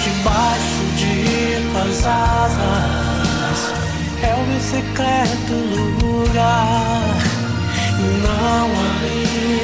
debaixo 0.03 0.83
de 0.97 1.61
tuas 1.73 2.07
asas. 2.07 3.59
É 4.23 4.35
o 4.35 4.47
meu 4.47 4.61
secreto 4.61 5.53
lugar, 6.01 7.19
não 8.23 8.65
há 8.65 8.91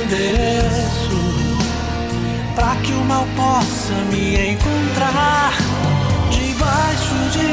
endereço 0.04 1.20
para 2.54 2.76
que 2.82 2.92
o 2.92 3.02
mal 3.06 3.26
possa 3.34 3.94
me 4.12 4.52
encontrar 4.52 5.65
debaixo 6.76 7.16
de 7.32 7.48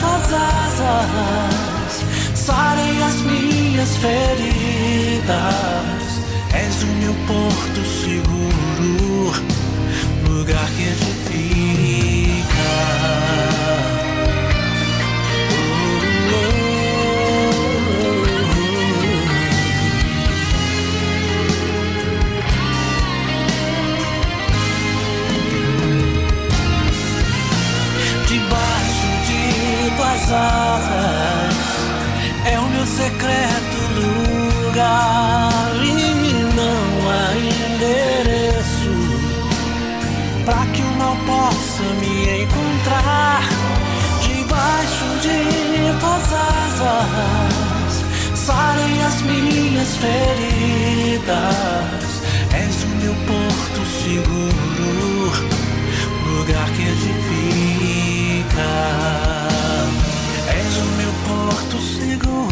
tuas 0.00 0.32
asas 0.32 1.92
sarem 2.34 3.02
as 3.02 3.16
minhas 3.22 3.96
feridas. 3.96 5.36
És 6.52 6.82
o 6.82 6.86
meu 6.86 7.14
porto 7.26 7.84
seguro, 8.02 9.32
lugar 10.28 10.68
que 10.76 10.82
edifica. 10.82 11.95
Secreto 32.86 33.78
lugar 34.00 35.72
e 35.82 35.86
não 36.54 36.84
há 37.10 37.34
endereço 37.36 38.94
para 40.44 40.64
que 40.66 40.82
o 40.82 40.92
mal 40.96 41.16
possa 41.26 41.82
me 42.00 42.42
encontrar 42.44 43.42
debaixo 44.22 45.06
de 45.22 45.38
tuas 45.98 46.32
asas. 46.32 47.92
Sarem 48.34 49.02
as 49.02 49.22
minhas 49.22 49.96
feridas. 49.96 51.26
És 52.54 52.76
o 52.84 52.88
meu 53.02 53.14
porto 53.26 53.80
seguro 54.02 54.96
lugar 56.26 56.68
que 56.70 56.82
edifica. 56.82 58.72
És 60.48 60.76
o 60.76 60.84
meu 60.96 61.12
porto 61.46 61.78
seguro, 61.80 62.50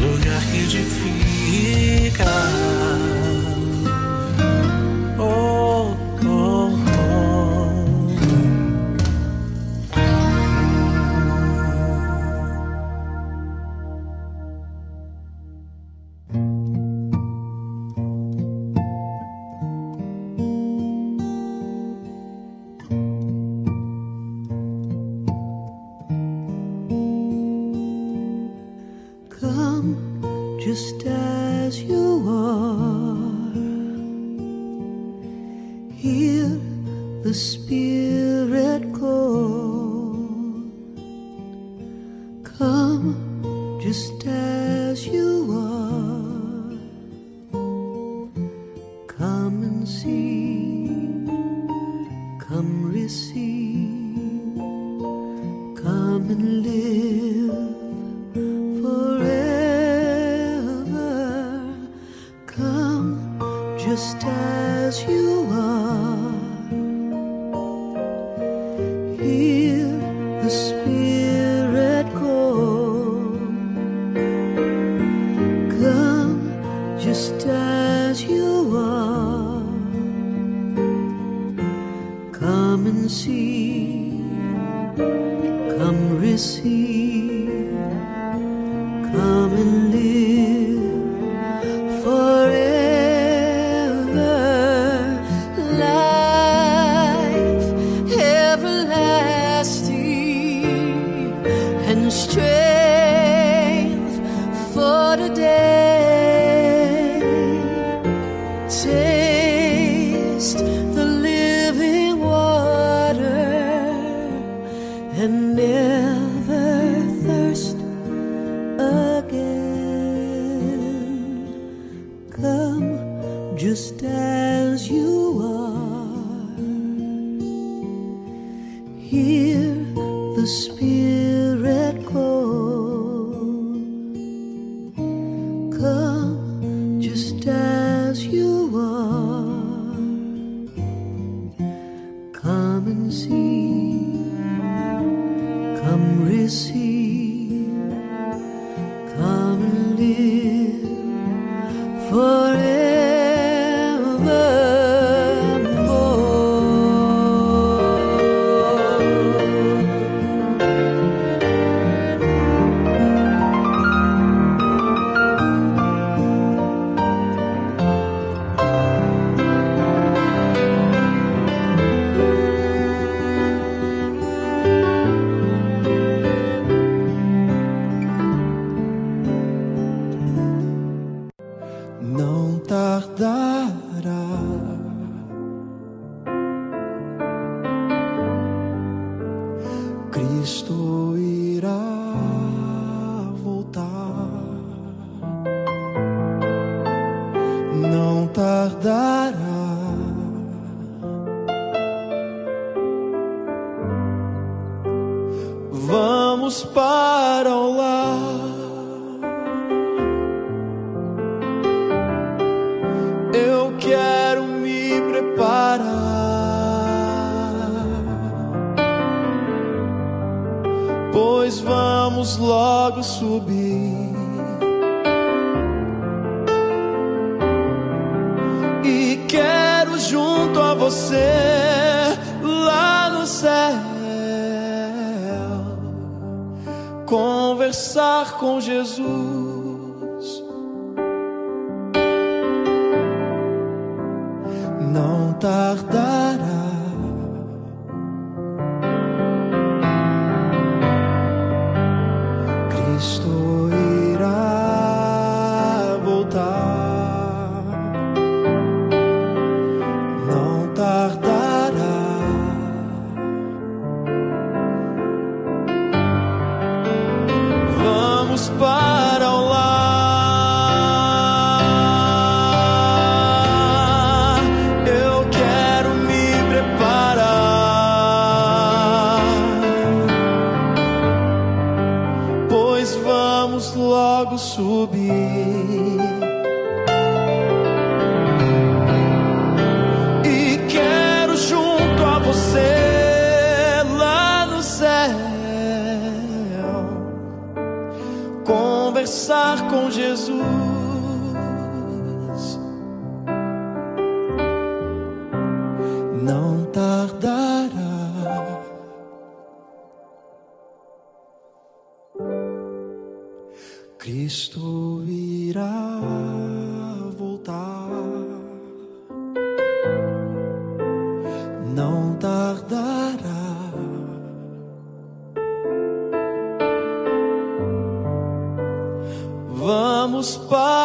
lugar 0.00 0.40
que 0.52 0.58
edifica. 0.58 2.24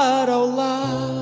para 0.03 0.37
o 0.37 0.47
lar. 0.57 1.13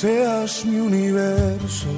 seas 0.00 0.64
mi 0.64 0.78
universo. 0.90 1.90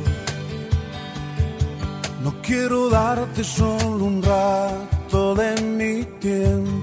No 2.24 2.30
quiero 2.46 2.88
darte 2.88 3.42
solo 3.44 4.04
un 4.12 4.22
rato 4.22 5.34
de 5.34 5.50
mi 5.78 5.94
tiempo 6.18 6.81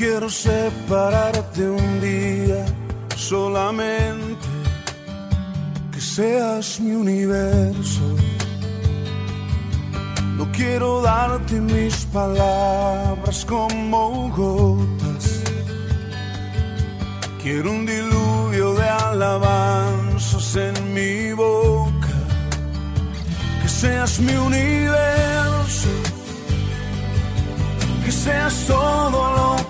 quiero 0.00 0.30
separarte 0.30 1.68
un 1.68 2.00
día 2.00 2.64
solamente 3.16 4.48
que 5.92 6.00
seas 6.00 6.80
mi 6.80 6.92
universo. 6.92 8.06
No 10.38 10.50
quiero 10.52 11.02
darte 11.02 11.60
mis 11.60 12.06
palabras 12.06 13.44
como 13.44 14.30
gotas. 14.30 15.42
Quiero 17.42 17.70
un 17.70 17.84
diluvio 17.84 18.72
de 18.72 18.88
alabanzas 18.88 20.56
en 20.56 20.94
mi 20.94 21.32
boca. 21.34 22.14
Que 23.60 23.68
seas 23.68 24.18
mi 24.18 24.32
universo. 24.32 25.90
Que 28.02 28.10
seas 28.10 28.54
todo 28.66 29.20
lo 29.36 29.56
que 29.56 29.69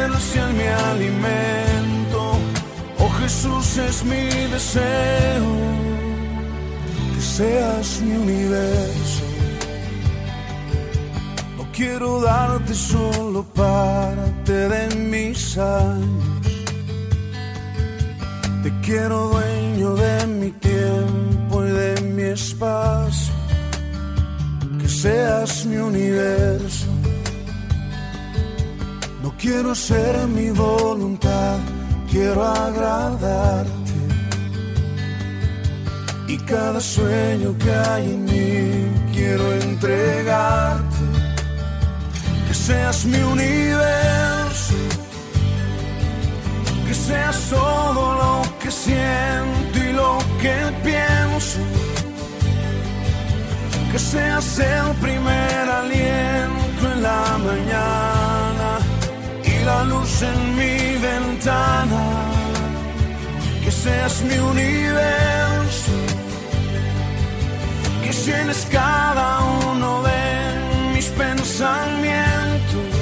sean 0.21 0.55
mi 0.57 0.67
alimento. 0.91 2.21
Oh 2.99 3.09
Jesús 3.21 3.77
es 3.77 4.03
mi 4.03 4.25
deseo. 4.55 5.49
Que 7.13 7.21
seas 7.21 8.01
mi 8.01 8.15
universo. 8.25 9.23
No 11.57 11.63
quiero 11.71 12.21
darte 12.21 12.73
solo 12.73 13.43
parte 13.43 14.53
de 14.73 14.95
mis 14.95 15.57
años. 15.57 16.47
Te 18.63 18.71
quiero 18.85 19.29
dueño 19.29 19.95
de 19.95 20.27
mi 20.27 20.51
tiempo 20.51 21.65
y 21.65 21.71
de 21.81 22.01
mi 22.15 22.23
espacio. 22.23 23.33
Que 24.79 24.87
seas 24.87 25.65
mi 25.65 25.77
universo. 25.77 26.90
Quiero 29.41 29.73
ser 29.73 30.27
mi 30.27 30.51
voluntad, 30.51 31.57
quiero 32.11 32.45
agradarte. 32.45 33.93
Y 36.27 36.37
cada 36.37 36.79
sueño 36.79 37.57
que 37.57 37.71
hay 37.71 38.05
en 38.11 38.25
mí 38.25 39.11
quiero 39.11 39.51
entregarte. 39.53 41.05
Que 42.47 42.53
seas 42.53 43.03
mi 43.05 43.17
universo. 43.17 44.75
Que 46.87 46.93
seas 46.93 47.49
todo 47.49 48.13
lo 48.21 48.59
que 48.59 48.69
siento 48.69 49.79
y 49.89 49.91
lo 49.91 50.19
que 50.39 50.55
pienso. 50.83 51.61
Que 53.91 53.97
seas 53.97 54.59
el 54.59 54.95
primer 54.97 55.67
aliento 55.81 56.91
en 56.93 57.01
la 57.01 57.39
mañana 57.39 58.20
la 59.63 59.83
luz 59.83 60.21
en 60.21 60.55
mi 60.55 60.97
ventana. 60.97 62.03
Que 63.63 63.71
seas 63.71 64.21
mi 64.23 64.37
universo. 64.37 65.91
Que 68.03 68.11
llenes 68.11 68.67
cada 68.71 69.39
uno 69.69 70.01
de 70.03 70.21
mis 70.93 71.07
pensamientos. 71.23 72.99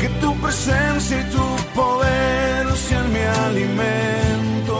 Que 0.00 0.08
tu 0.20 0.34
presencia 0.40 1.20
y 1.20 1.24
tu 1.34 1.46
poder 1.74 2.66
sean 2.76 3.12
mi 3.12 3.24
alimento. 3.46 4.76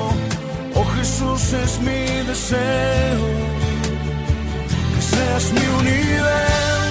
Oh 0.75 0.87
Jesús 0.97 1.53
es 1.65 1.81
mi 1.81 2.05
deseo. 2.31 3.25
Que 4.95 5.03
seas 5.13 5.45
mi 5.53 5.67
universo. 5.81 6.82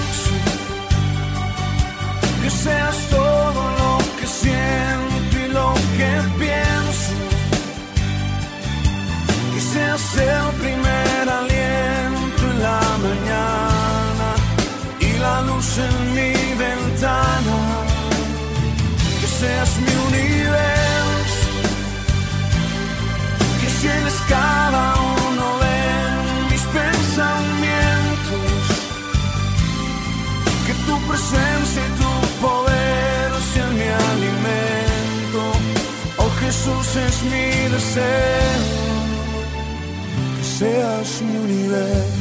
Seas 2.50 3.06
todo 3.08 3.21
es 36.96 37.22
mi 37.24 37.68
deseo. 37.70 38.62
Que 40.36 40.44
seas 40.44 41.22
mi 41.22 41.36
universo. 41.38 42.11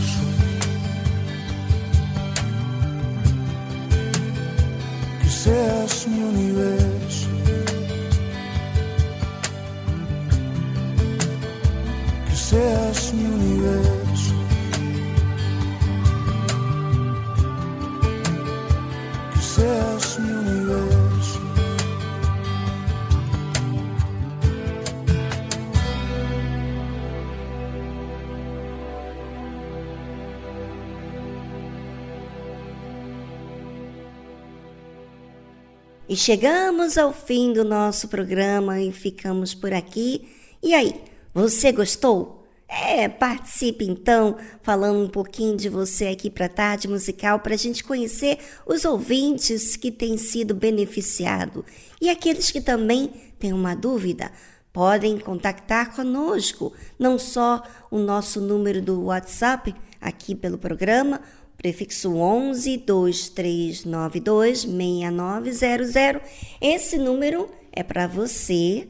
E 36.12 36.16
chegamos 36.18 36.98
ao 36.98 37.14
fim 37.14 37.54
do 37.54 37.64
nosso 37.64 38.10
programa 38.10 38.82
e 38.82 38.92
ficamos 38.92 39.54
por 39.54 39.72
aqui. 39.72 40.28
E 40.62 40.74
aí, 40.74 40.94
você 41.34 41.72
gostou? 41.72 42.46
É, 42.68 43.08
participe 43.08 43.86
então, 43.86 44.36
falando 44.62 45.06
um 45.06 45.08
pouquinho 45.08 45.56
de 45.56 45.70
você 45.70 46.08
aqui 46.08 46.30
para 46.30 46.48
a 46.48 46.50
Tarde 46.50 46.90
Musical, 46.90 47.40
para 47.40 47.54
a 47.54 47.58
gente 47.58 47.82
conhecer 47.82 48.40
os 48.66 48.84
ouvintes 48.84 49.78
que 49.78 49.90
têm 49.90 50.18
sido 50.18 50.54
beneficiados. 50.54 51.64
E 52.02 52.10
aqueles 52.10 52.52
que 52.52 52.60
também 52.60 53.14
têm 53.40 53.54
uma 53.54 53.74
dúvida, 53.74 54.34
podem 54.74 55.18
contactar 55.18 55.96
conosco, 55.96 56.74
não 57.00 57.18
só 57.18 57.64
o 57.90 57.98
nosso 57.98 58.42
número 58.42 58.82
do 58.82 59.06
WhatsApp 59.06 59.74
aqui 60.02 60.36
pelo 60.36 60.58
programa, 60.58 61.22
prefixo 61.62 62.16
11 62.16 62.78
2392 62.78 64.62
6900. 64.62 66.22
Esse 66.60 66.98
número 66.98 67.52
é 67.72 67.84
para 67.84 68.08
você 68.08 68.88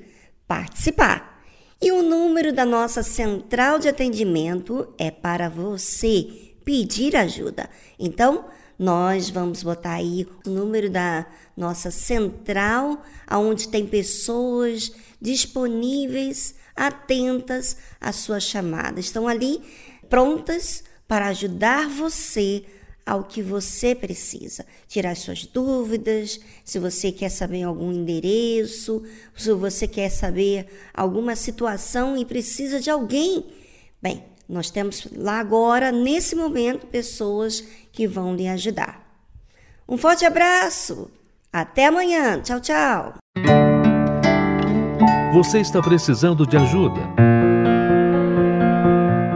participar. 0.48 1.44
E 1.82 1.92
o 1.92 2.02
número 2.02 2.54
da 2.54 2.66
nossa 2.66 3.04
central 3.04 3.78
de 3.78 3.90
atendimento 3.90 4.94
é 4.98 5.12
para 5.12 5.50
você 5.50 6.54
pedir 6.64 7.16
ajuda. 7.18 7.70
Então, 8.00 8.46
nós 8.80 9.30
vamos 9.30 9.64
botar 9.64 9.96
aí 9.96 10.26
o 10.46 10.50
número 10.50 10.90
da 10.90 11.26
nossa 11.58 11.92
central, 11.92 13.04
aonde 13.28 13.68
tem 13.68 13.86
pessoas 13.86 14.94
disponíveis, 15.20 16.56
atentas 16.76 17.76
à 18.00 18.14
sua 18.14 18.40
chamada. 18.40 19.00
Estão 19.00 19.28
ali 19.28 19.62
prontas 20.10 20.84
para 21.12 21.28
ajudar 21.28 21.90
você 21.90 22.64
ao 23.06 23.26
que 23.26 23.42
você 23.42 23.94
precisa, 23.94 24.66
tirar 24.88 25.14
suas 25.18 25.46
dúvidas, 25.46 26.40
se 26.64 26.80
você 26.80 27.12
quer 27.12 27.28
saber 27.28 27.64
algum 27.64 27.92
endereço, 27.92 29.04
se 29.36 29.52
você 29.52 29.90
quer 29.90 30.08
saber 30.08 30.68
alguma 30.94 31.36
situação 31.36 32.16
e 32.16 32.24
precisa 32.24 32.80
de 32.80 32.90
alguém. 32.90 33.44
Bem, 34.02 34.24
nós 34.48 34.72
temos 34.72 35.06
lá 35.14 35.38
agora, 35.42 35.92
nesse 35.92 36.34
momento, 36.34 36.88
pessoas 36.88 37.62
que 37.92 38.08
vão 38.08 38.34
lhe 38.34 38.48
ajudar. 38.48 39.06
Um 39.90 39.98
forte 39.98 40.24
abraço! 40.24 41.12
Até 41.52 41.88
amanhã! 41.88 42.40
Tchau, 42.42 42.62
tchau! 42.62 43.16
Você 45.34 45.60
está 45.60 45.82
precisando 45.82 46.48
de 46.48 46.56
ajuda? 46.56 47.02